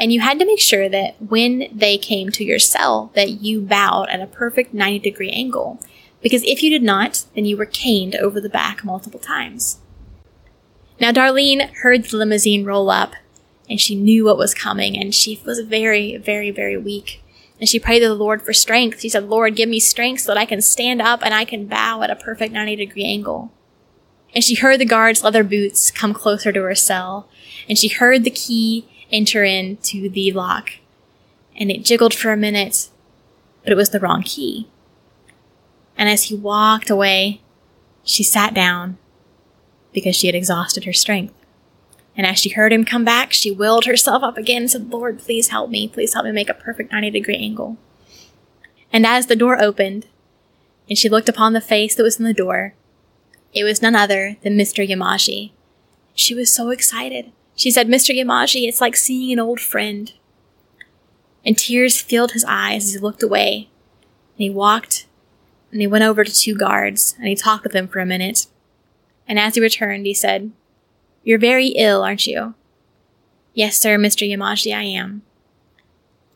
And 0.00 0.14
you 0.14 0.20
had 0.20 0.38
to 0.38 0.46
make 0.46 0.60
sure 0.60 0.88
that 0.88 1.20
when 1.20 1.68
they 1.70 1.98
came 1.98 2.30
to 2.30 2.42
your 2.42 2.58
cell 2.58 3.12
that 3.14 3.42
you 3.42 3.60
bowed 3.60 4.08
at 4.08 4.22
a 4.22 4.26
perfect 4.26 4.72
90 4.72 4.98
degree 4.98 5.30
angle. 5.30 5.78
Because 6.22 6.42
if 6.44 6.62
you 6.62 6.70
did 6.70 6.82
not, 6.82 7.26
then 7.34 7.44
you 7.44 7.58
were 7.58 7.66
caned 7.66 8.14
over 8.16 8.40
the 8.40 8.48
back 8.48 8.82
multiple 8.82 9.20
times. 9.20 9.78
Now 10.98 11.12
Darlene 11.12 11.70
heard 11.82 12.04
the 12.04 12.16
limousine 12.16 12.64
roll 12.64 12.88
up 12.88 13.12
and 13.68 13.78
she 13.78 13.94
knew 13.94 14.24
what 14.24 14.38
was 14.38 14.54
coming 14.54 14.98
and 14.98 15.14
she 15.14 15.38
was 15.44 15.60
very, 15.60 16.16
very, 16.16 16.50
very 16.50 16.78
weak. 16.78 17.22
And 17.58 17.68
she 17.68 17.78
prayed 17.78 18.00
to 18.00 18.08
the 18.08 18.14
Lord 18.14 18.40
for 18.40 18.54
strength. 18.54 19.00
She 19.00 19.10
said, 19.10 19.28
Lord, 19.28 19.54
give 19.54 19.68
me 19.68 19.80
strength 19.80 20.22
so 20.22 20.32
that 20.32 20.40
I 20.40 20.46
can 20.46 20.62
stand 20.62 21.02
up 21.02 21.20
and 21.22 21.34
I 21.34 21.44
can 21.44 21.66
bow 21.66 22.00
at 22.00 22.10
a 22.10 22.16
perfect 22.16 22.54
90 22.54 22.74
degree 22.76 23.04
angle. 23.04 23.52
And 24.34 24.42
she 24.42 24.54
heard 24.54 24.80
the 24.80 24.86
guard's 24.86 25.22
leather 25.22 25.44
boots 25.44 25.90
come 25.90 26.14
closer 26.14 26.52
to 26.52 26.62
her 26.62 26.74
cell. 26.74 27.28
And 27.68 27.76
she 27.76 27.88
heard 27.88 28.24
the 28.24 28.30
key 28.30 28.86
enter 29.10 29.44
into 29.44 30.08
the 30.08 30.32
lock. 30.32 30.70
And 31.56 31.70
it 31.70 31.84
jiggled 31.84 32.14
for 32.14 32.32
a 32.32 32.36
minute, 32.36 32.88
but 33.62 33.72
it 33.72 33.76
was 33.76 33.90
the 33.90 34.00
wrong 34.00 34.22
key. 34.22 34.68
And 35.96 36.08
as 36.08 36.24
he 36.24 36.34
walked 36.34 36.88
away, 36.88 37.42
she 38.02 38.22
sat 38.22 38.54
down 38.54 38.98
because 39.92 40.16
she 40.16 40.26
had 40.26 40.34
exhausted 40.34 40.84
her 40.84 40.92
strength. 40.92 41.34
And 42.16 42.26
as 42.26 42.38
she 42.38 42.50
heard 42.50 42.72
him 42.72 42.84
come 42.84 43.04
back, 43.04 43.32
she 43.32 43.50
willed 43.50 43.84
herself 43.84 44.22
up 44.22 44.36
again 44.36 44.62
and 44.62 44.70
said, 44.70 44.90
Lord, 44.90 45.18
please 45.18 45.48
help 45.48 45.70
me. 45.70 45.88
Please 45.88 46.14
help 46.14 46.24
me 46.24 46.32
make 46.32 46.48
a 46.48 46.54
perfect 46.54 46.92
90 46.92 47.10
degree 47.10 47.36
angle. 47.36 47.76
And 48.92 49.06
as 49.06 49.26
the 49.26 49.36
door 49.36 49.60
opened, 49.60 50.06
and 50.88 50.98
she 50.98 51.08
looked 51.08 51.28
upon 51.28 51.52
the 51.52 51.60
face 51.60 51.94
that 51.94 52.02
was 52.02 52.18
in 52.18 52.24
the 52.24 52.34
door, 52.34 52.74
it 53.52 53.64
was 53.64 53.80
none 53.80 53.94
other 53.94 54.36
than 54.42 54.56
Mr. 54.56 54.86
Yamaji. 54.86 55.52
She 56.14 56.34
was 56.34 56.52
so 56.52 56.70
excited. 56.70 57.32
She 57.60 57.70
said, 57.70 57.88
Mr. 57.88 58.16
Yamaji, 58.16 58.66
it's 58.66 58.80
like 58.80 58.96
seeing 58.96 59.30
an 59.34 59.38
old 59.38 59.60
friend. 59.60 60.10
And 61.44 61.58
tears 61.58 62.00
filled 62.00 62.32
his 62.32 62.42
eyes 62.48 62.86
as 62.86 62.94
he 62.94 62.98
looked 62.98 63.22
away. 63.22 63.68
And 64.34 64.44
he 64.44 64.48
walked 64.48 65.06
and 65.70 65.82
he 65.82 65.86
went 65.86 66.04
over 66.04 66.24
to 66.24 66.34
two 66.34 66.54
guards 66.54 67.16
and 67.18 67.28
he 67.28 67.36
talked 67.36 67.64
with 67.64 67.74
them 67.74 67.86
for 67.86 67.98
a 67.98 68.06
minute. 68.06 68.46
And 69.28 69.38
as 69.38 69.56
he 69.56 69.60
returned, 69.60 70.06
he 70.06 70.14
said, 70.14 70.52
You're 71.22 71.38
very 71.38 71.66
ill, 71.76 72.02
aren't 72.02 72.26
you? 72.26 72.54
Yes, 73.52 73.76
sir, 73.76 73.98
Mr. 73.98 74.26
Yamaji, 74.26 74.74
I 74.74 74.84
am. 74.84 75.20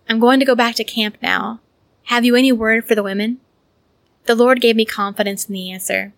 I'm 0.06 0.20
going 0.20 0.40
to 0.40 0.46
go 0.46 0.54
back 0.54 0.74
to 0.74 0.84
camp 0.84 1.16
now. 1.22 1.60
Have 2.08 2.26
you 2.26 2.36
any 2.36 2.52
word 2.52 2.84
for 2.84 2.94
the 2.94 3.02
women? 3.02 3.40
The 4.26 4.34
Lord 4.34 4.60
gave 4.60 4.76
me 4.76 4.84
confidence 4.84 5.46
in 5.46 5.54
the 5.54 5.72
answer. 5.72 6.12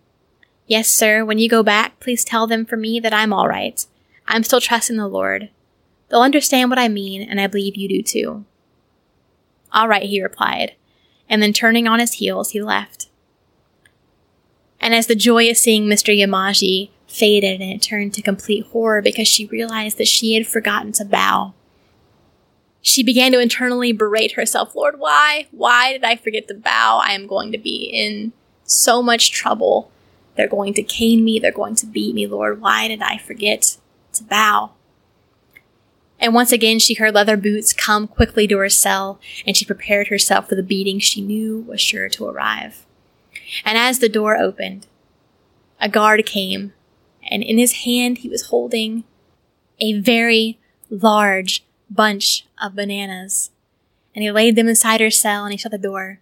Yes, 0.66 0.88
sir, 0.88 1.24
when 1.24 1.38
you 1.38 1.48
go 1.48 1.62
back, 1.62 2.00
please 2.00 2.24
tell 2.24 2.48
them 2.48 2.66
for 2.66 2.76
me 2.76 2.98
that 2.98 3.14
I'm 3.14 3.32
all 3.32 3.46
right. 3.46 3.86
I'm 4.28 4.42
still 4.42 4.60
trusting 4.60 4.96
the 4.96 5.08
Lord. 5.08 5.50
They'll 6.08 6.22
understand 6.22 6.70
what 6.70 6.78
I 6.78 6.88
mean, 6.88 7.22
and 7.22 7.40
I 7.40 7.46
believe 7.46 7.76
you 7.76 7.88
do 7.88 8.02
too. 8.02 8.44
All 9.72 9.88
right, 9.88 10.04
he 10.04 10.22
replied, 10.22 10.74
and 11.28 11.42
then 11.42 11.52
turning 11.52 11.88
on 11.88 11.98
his 11.98 12.14
heels, 12.14 12.50
he 12.50 12.62
left. 12.62 13.08
And 14.80 14.94
as 14.94 15.06
the 15.06 15.14
joy 15.14 15.50
of 15.50 15.56
seeing 15.56 15.86
Mr. 15.86 16.16
Yamaji 16.16 16.90
faded 17.08 17.60
and 17.60 17.72
it 17.72 17.82
turned 17.82 18.14
to 18.14 18.22
complete 18.22 18.66
horror 18.66 19.02
because 19.02 19.26
she 19.26 19.46
realized 19.46 19.98
that 19.98 20.08
she 20.08 20.34
had 20.34 20.46
forgotten 20.46 20.92
to 20.92 21.04
bow, 21.04 21.54
she 22.82 23.02
began 23.02 23.32
to 23.32 23.40
internally 23.40 23.92
berate 23.92 24.32
herself 24.32 24.76
Lord, 24.76 25.00
why? 25.00 25.48
Why 25.50 25.92
did 25.92 26.04
I 26.04 26.14
forget 26.14 26.46
to 26.48 26.54
bow? 26.54 27.00
I 27.02 27.12
am 27.12 27.26
going 27.26 27.50
to 27.52 27.58
be 27.58 27.90
in 27.92 28.32
so 28.64 29.02
much 29.02 29.32
trouble. 29.32 29.90
They're 30.36 30.46
going 30.46 30.74
to 30.74 30.82
cane 30.82 31.24
me. 31.24 31.38
They're 31.38 31.50
going 31.50 31.74
to 31.76 31.86
beat 31.86 32.14
me. 32.14 32.26
Lord, 32.26 32.60
why 32.60 32.86
did 32.86 33.02
I 33.02 33.18
forget 33.18 33.78
to 34.18 34.24
bow? 34.24 34.72
And 36.18 36.34
once 36.34 36.52
again, 36.52 36.78
she 36.78 36.94
heard 36.94 37.14
leather 37.14 37.36
boots 37.36 37.72
come 37.72 38.08
quickly 38.08 38.46
to 38.48 38.58
her 38.58 38.68
cell, 38.68 39.20
and 39.46 39.56
she 39.56 39.64
prepared 39.64 40.08
herself 40.08 40.48
for 40.48 40.54
the 40.54 40.62
beating 40.62 40.98
she 40.98 41.20
knew 41.20 41.60
was 41.60 41.80
sure 41.80 42.08
to 42.08 42.26
arrive. 42.26 42.86
And 43.64 43.76
as 43.76 43.98
the 43.98 44.08
door 44.08 44.36
opened, 44.36 44.86
a 45.80 45.88
guard 45.88 46.24
came, 46.24 46.72
and 47.30 47.42
in 47.42 47.58
his 47.58 47.84
hand 47.84 48.18
he 48.18 48.28
was 48.28 48.46
holding 48.46 49.04
a 49.78 50.00
very 50.00 50.58
large 50.88 51.64
bunch 51.90 52.46
of 52.60 52.74
bananas. 52.74 53.50
And 54.14 54.22
he 54.22 54.30
laid 54.30 54.56
them 54.56 54.68
inside 54.68 55.00
her 55.00 55.10
cell 55.10 55.44
and 55.44 55.52
he 55.52 55.58
shut 55.58 55.72
the 55.72 55.78
door. 55.78 56.20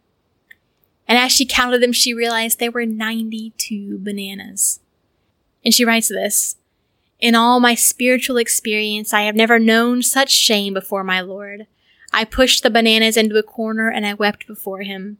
And 1.07 1.18
as 1.18 1.30
she 1.30 1.46
counted 1.46 1.80
them, 1.80 1.92
she 1.92 2.14
realized 2.14 2.59
there 2.59 2.70
were 2.70 2.87
92 2.87 3.98
bananas. 3.98 4.80
And 5.64 5.72
she 5.72 5.85
writes 5.85 6.09
this 6.09 6.57
In 7.25 7.35
all 7.35 7.59
my 7.59 7.75
spiritual 7.75 8.37
experience, 8.37 9.15
I 9.15 9.23
have 9.23 9.35
never 9.35 9.59
known 9.59 10.03
such 10.03 10.29
shame 10.31 10.75
before 10.75 11.03
my 11.03 11.23
Lord. 11.23 11.67
I 12.13 12.27
pushed 12.27 12.63
the 12.63 12.69
bananas 12.69 13.17
into 13.17 13.39
a 13.39 13.43
corner 13.43 13.89
and 13.89 14.05
I 14.05 14.13
wept 14.13 14.47
before 14.47 14.83
him. 14.83 15.17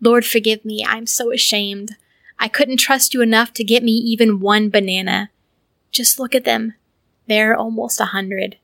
Lord, 0.00 0.26
forgive 0.26 0.64
me. 0.64 0.84
I'm 0.84 1.06
so 1.06 1.30
ashamed. 1.30 1.94
I 2.40 2.48
couldn't 2.48 2.78
trust 2.78 3.14
you 3.14 3.22
enough 3.22 3.52
to 3.52 3.62
get 3.62 3.84
me 3.84 3.92
even 3.92 4.40
one 4.40 4.70
banana. 4.70 5.30
Just 5.92 6.18
look 6.18 6.34
at 6.34 6.44
them. 6.44 6.74
They're 7.28 7.54
almost 7.54 8.00
a 8.00 8.06
hundred. 8.06 8.56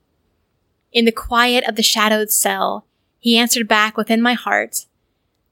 In 0.91 1.05
the 1.05 1.13
quiet 1.13 1.63
of 1.69 1.77
the 1.77 1.83
shadowed 1.83 2.31
cell, 2.31 2.85
he 3.17 3.37
answered 3.37 3.69
back 3.69 3.95
within 3.95 4.21
my 4.21 4.33
heart, 4.33 4.87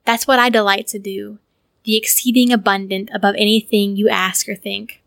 That's 0.03 0.27
what 0.27 0.39
I 0.39 0.49
delight 0.49 0.87
to 0.87 0.99
do, 0.99 1.39
the 1.85 1.95
exceeding 1.95 2.51
abundant 2.51 3.09
above 3.13 3.35
anything 3.37 3.95
you 3.95 4.09
ask 4.09 4.49
or 4.49 4.55
think. 4.55 5.01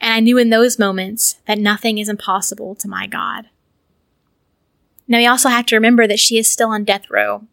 And 0.00 0.12
I 0.12 0.20
knew 0.20 0.38
in 0.38 0.50
those 0.50 0.78
moments 0.78 1.36
that 1.46 1.58
nothing 1.58 1.98
is 1.98 2.08
impossible 2.08 2.74
to 2.76 2.88
my 2.88 3.06
God. 3.06 3.46
Now 5.08 5.18
we 5.18 5.26
also 5.26 5.48
have 5.48 5.66
to 5.66 5.76
remember 5.76 6.06
that 6.06 6.18
she 6.18 6.38
is 6.38 6.50
still 6.50 6.70
on 6.70 6.84
death 6.84 7.10
row. 7.10 7.44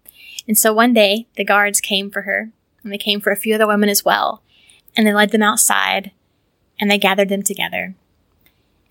And 0.48 0.58
so 0.58 0.74
one 0.74 0.94
day 0.94 1.28
the 1.36 1.46
guards 1.46 1.80
came 1.80 2.10
for 2.10 2.24
her, 2.24 2.50
and 2.84 2.92
they 2.92 2.98
came 2.98 3.22
for 3.22 3.32
a 3.32 3.38
few 3.38 3.56
other 3.56 3.68
women 3.68 3.90
as 3.90 4.04
well, 4.04 4.42
and 4.98 5.08
they 5.08 5.14
led 5.14 5.32
them 5.32 5.44
outside, 5.44 6.12
and 6.80 6.90
they 6.92 6.98
gathered 6.98 7.30
them 7.30 7.44
together. 7.44 7.96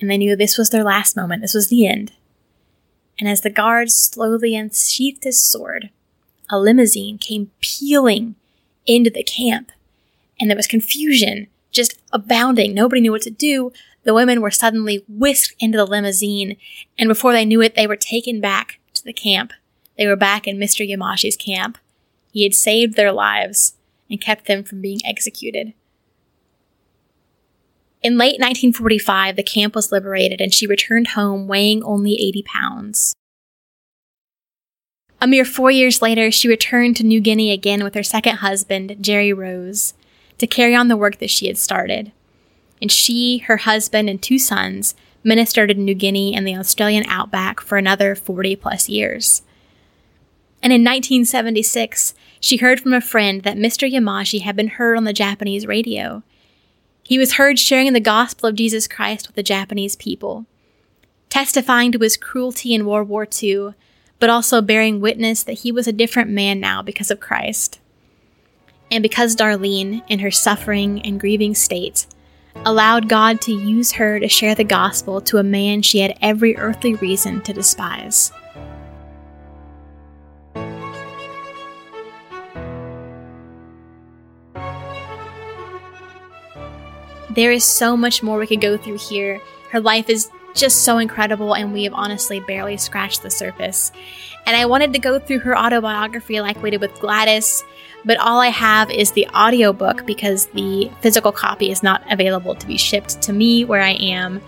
And 0.01 0.11
they 0.11 0.19
knew 0.19 0.35
this 0.35 0.57
was 0.57 0.71
their 0.71 0.85
last 0.85 1.17
moment, 1.17 1.43
this 1.43 1.55
was 1.55 1.69
the 1.69 1.87
end 1.87 2.13
and 3.23 3.29
as 3.29 3.43
the 3.43 3.51
guard 3.51 3.89
slowly 3.91 4.57
unsheathed 4.57 5.23
his 5.23 5.41
sword, 5.41 5.91
a 6.51 6.59
limousine 6.59 7.19
came 7.19 7.53
peeling 7.61 8.35
into 8.85 9.11
the 9.11 9.23
camp, 9.23 9.71
and 10.41 10.51
there 10.51 10.57
was 10.57 10.67
confusion 10.67 11.47
just 11.73 12.01
abounding. 12.13 12.75
Nobody 12.75 13.01
knew 13.01 13.13
what 13.13 13.23
to 13.23 13.31
do. 13.31 13.73
The 14.05 14.15
women 14.15 14.41
were 14.41 14.51
suddenly 14.51 15.05
whisked 15.09 15.55
into 15.59 15.79
the 15.79 15.87
limousine, 15.87 16.57
and 16.99 17.09
before 17.09 17.33
they 17.33 17.45
knew 17.45 17.61
it, 17.63 17.75
they 17.75 17.87
were 17.87 17.97
taken 17.97 18.41
back 18.41 18.79
to 18.95 19.05
the 19.05 19.13
camp. 19.13 19.53
They 19.97 20.07
were 20.07 20.17
back 20.17 20.47
in 20.47 20.59
Mr. 20.59 20.89
Yamaji's 20.89 21.37
camp. 21.37 21.79
He 22.33 22.43
had 22.45 22.55
saved 22.55 22.95
their 22.95 23.13
lives 23.13 23.75
and 24.11 24.21
kept 24.21 24.47
them 24.47 24.65
from 24.65 24.81
being 24.81 25.01
executed. 25.05 25.75
In 28.03 28.19
late 28.19 28.41
1945, 28.41 29.37
the 29.37 29.43
camp 29.45 29.77
was 29.77 29.93
liberated 29.93 30.41
and 30.41 30.53
she 30.53 30.67
returned 30.67 31.09
home 31.09 31.47
weighing 31.47 31.85
only 31.85 32.15
80 32.15 32.43
pounds. 32.43 33.15
A 35.21 35.27
mere 35.29 35.45
four 35.45 35.71
years 35.71 36.03
later, 36.03 36.33
she 36.33 36.49
returned 36.49 36.97
to 36.97 37.05
New 37.05 37.21
Guinea 37.21 37.53
again 37.53 37.85
with 37.85 37.95
her 37.95 38.03
second 38.03 38.39
husband, 38.39 38.97
Jerry 39.01 39.33
Rose, 39.33 39.95
to 40.43 40.47
carry 40.47 40.75
on 40.75 40.89
the 40.89 40.97
work 40.97 41.19
that 41.19 41.31
she 41.31 41.47
had 41.47 41.57
started. 41.57 42.13
And 42.81 42.93
she, 42.93 43.39
her 43.39 43.59
husband, 43.59 44.11
and 44.11 44.21
two 44.21 44.39
sons 44.39 44.95
ministered 45.25 45.71
in 45.71 45.85
New 45.85 45.95
Guinea 45.95 46.35
and 46.35 46.47
the 46.47 46.57
Australian 46.57 47.05
outback 47.07 47.61
for 47.61 47.79
another 47.79 48.15
40 48.15 48.57
plus 48.57 48.89
years. 48.89 49.43
And 50.63 50.73
in 50.73 50.83
1976, 50.83 52.15
she 52.41 52.59
heard 52.59 52.81
from 52.81 52.93
a 52.93 53.01
friend 53.01 53.43
that 53.43 53.57
Mr. 53.57 53.91
Yamaji 53.91 54.43
had 54.43 54.57
been 54.57 54.69
heard 54.69 54.97
on 54.97 55.05
the 55.05 55.13
Japanese 55.13 55.67
radio 55.67 56.23
he 57.03 57.19
was 57.19 57.35
heard 57.35 57.59
sharing 57.59 57.93
the 57.93 58.01
gospel 58.01 58.49
of 58.49 58.55
Jesus 58.55 58.87
Christ 58.89 59.27
with 59.27 59.37
the 59.37 59.43
Japanese 59.43 59.97
people, 59.97 60.47
testifying 61.29 61.93
to 61.93 61.99
his 61.99 62.17
cruelty 62.17 62.75
in 62.75 62.87
World 62.87 63.09
War 63.09 63.27
II, 63.43 63.75
but 64.19 64.31
also 64.31 64.63
bearing 64.63 65.01
witness 65.01 65.43
that 65.43 65.59
he 65.59 65.73
was 65.73 65.89
a 65.89 65.93
different 65.93 66.31
man 66.31 66.61
now 66.61 66.81
because 66.81 67.11
of 67.11 67.21
Christ. 67.21 67.81
And 68.93 69.01
because 69.03 69.35
Darlene, 69.35 70.03
in 70.09 70.19
her 70.19 70.31
suffering 70.31 71.01
and 71.01 71.19
grieving 71.19 71.55
state, 71.55 72.07
allowed 72.67 73.09
God 73.09 73.41
to 73.41 73.53
use 73.53 73.93
her 73.93 74.21
to 74.21 74.29
share 74.29 74.55
the 74.55 74.65
gospel 74.65 75.23
to 75.23 75.39
a 75.39 75.43
man 75.43 75.81
she 75.81 76.01
had 76.01 76.19
every 76.21 76.59
earthly 76.59 76.97
reason 76.97 77.41
to 77.45 77.55
despise. 77.55 78.31
There 87.31 87.51
is 87.51 87.65
so 87.65 87.97
much 87.97 88.23
more 88.23 88.39
we 88.39 88.47
could 88.47 88.61
go 88.61 88.77
through 88.77 88.99
here. 88.99 89.41
Her 89.71 89.81
life 89.81 90.11
is 90.11 90.29
just 90.55 90.83
so 90.83 90.99
incredible, 90.99 91.55
and 91.55 91.73
we 91.73 91.85
have 91.85 91.95
honestly 91.95 92.41
barely 92.41 92.77
scratched 92.77 93.23
the 93.23 93.31
surface. 93.31 93.93
And 94.47 94.57
I 94.57 94.67
wanted 94.67 94.93
to 94.93 94.99
go 94.99 95.19
through 95.19 95.41
her 95.41 95.57
autobiography 95.57 96.41
like 96.41 96.63
we 96.63 96.71
did 96.71 96.81
with 96.81 96.99
Gladys, 97.01 97.63
but 98.05 98.19
all 98.19 98.41
I 98.41 98.49
have 98.49 98.91
is 98.91 99.13
the 99.13 99.29
audiobook 99.29 100.05
because 100.07 100.47
the 100.47 100.91
physical 101.01 101.31
copy 101.33 101.71
is 101.71 101.83
not 101.83 102.03
available 102.11 102.55
to 102.57 102.67
be 102.67 102.77
shipped 102.77 103.23
to 103.23 103.33
me 103.33 103.65
where 103.65 103.83
I 103.83 103.93
am. 103.93 104.41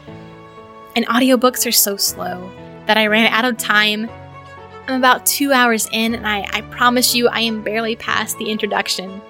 And 0.96 1.06
audiobooks 1.06 1.66
are 1.66 1.72
so 1.72 1.96
slow 1.96 2.50
that 2.86 2.96
I 2.96 3.06
ran 3.06 3.32
out 3.32 3.44
of 3.44 3.56
time. 3.56 4.10
I'm 4.86 4.96
about 4.96 5.24
two 5.24 5.52
hours 5.52 5.88
in, 5.92 6.14
and 6.14 6.26
I, 6.26 6.46
I 6.52 6.60
promise 6.62 7.14
you, 7.14 7.28
I 7.28 7.40
am 7.40 7.62
barely 7.62 7.96
past 7.96 8.36
the 8.38 8.50
introduction. 8.50 9.22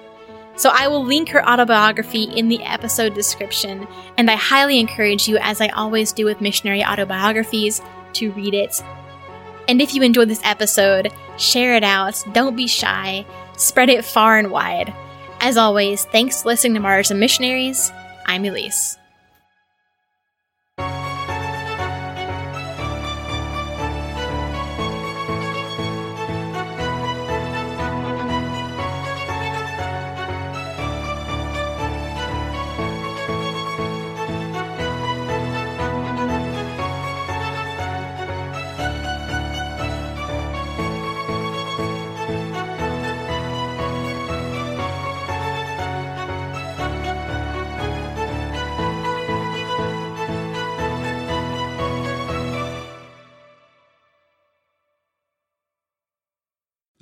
So 0.57 0.71
I 0.73 0.87
will 0.87 1.03
link 1.03 1.29
her 1.29 1.47
autobiography 1.47 2.23
in 2.23 2.47
the 2.47 2.63
episode 2.63 3.13
description, 3.13 3.87
and 4.17 4.31
I 4.31 4.35
highly 4.35 4.79
encourage 4.79 5.27
you, 5.27 5.37
as 5.37 5.59
I 5.59 5.67
always 5.69 6.13
do 6.13 6.25
with 6.25 6.41
missionary 6.41 6.83
autobiographies, 6.83 7.81
to 8.13 8.31
read 8.31 8.53
it. 8.53 8.81
And 9.67 9.81
if 9.81 9.93
you 9.93 10.01
enjoyed 10.01 10.29
this 10.29 10.41
episode, 10.43 11.11
share 11.37 11.75
it 11.75 11.83
out. 11.83 12.23
Don't 12.33 12.55
be 12.55 12.67
shy. 12.67 13.25
Spread 13.57 13.89
it 13.89 14.05
far 14.05 14.37
and 14.37 14.51
wide. 14.51 14.93
As 15.41 15.57
always, 15.57 16.05
thanks 16.05 16.41
for 16.41 16.49
listening 16.49 16.75
to 16.75 16.79
Martyrs 16.79 17.11
and 17.11 17.19
Missionaries. 17.19 17.91
I'm 18.25 18.45
Elise. 18.45 18.97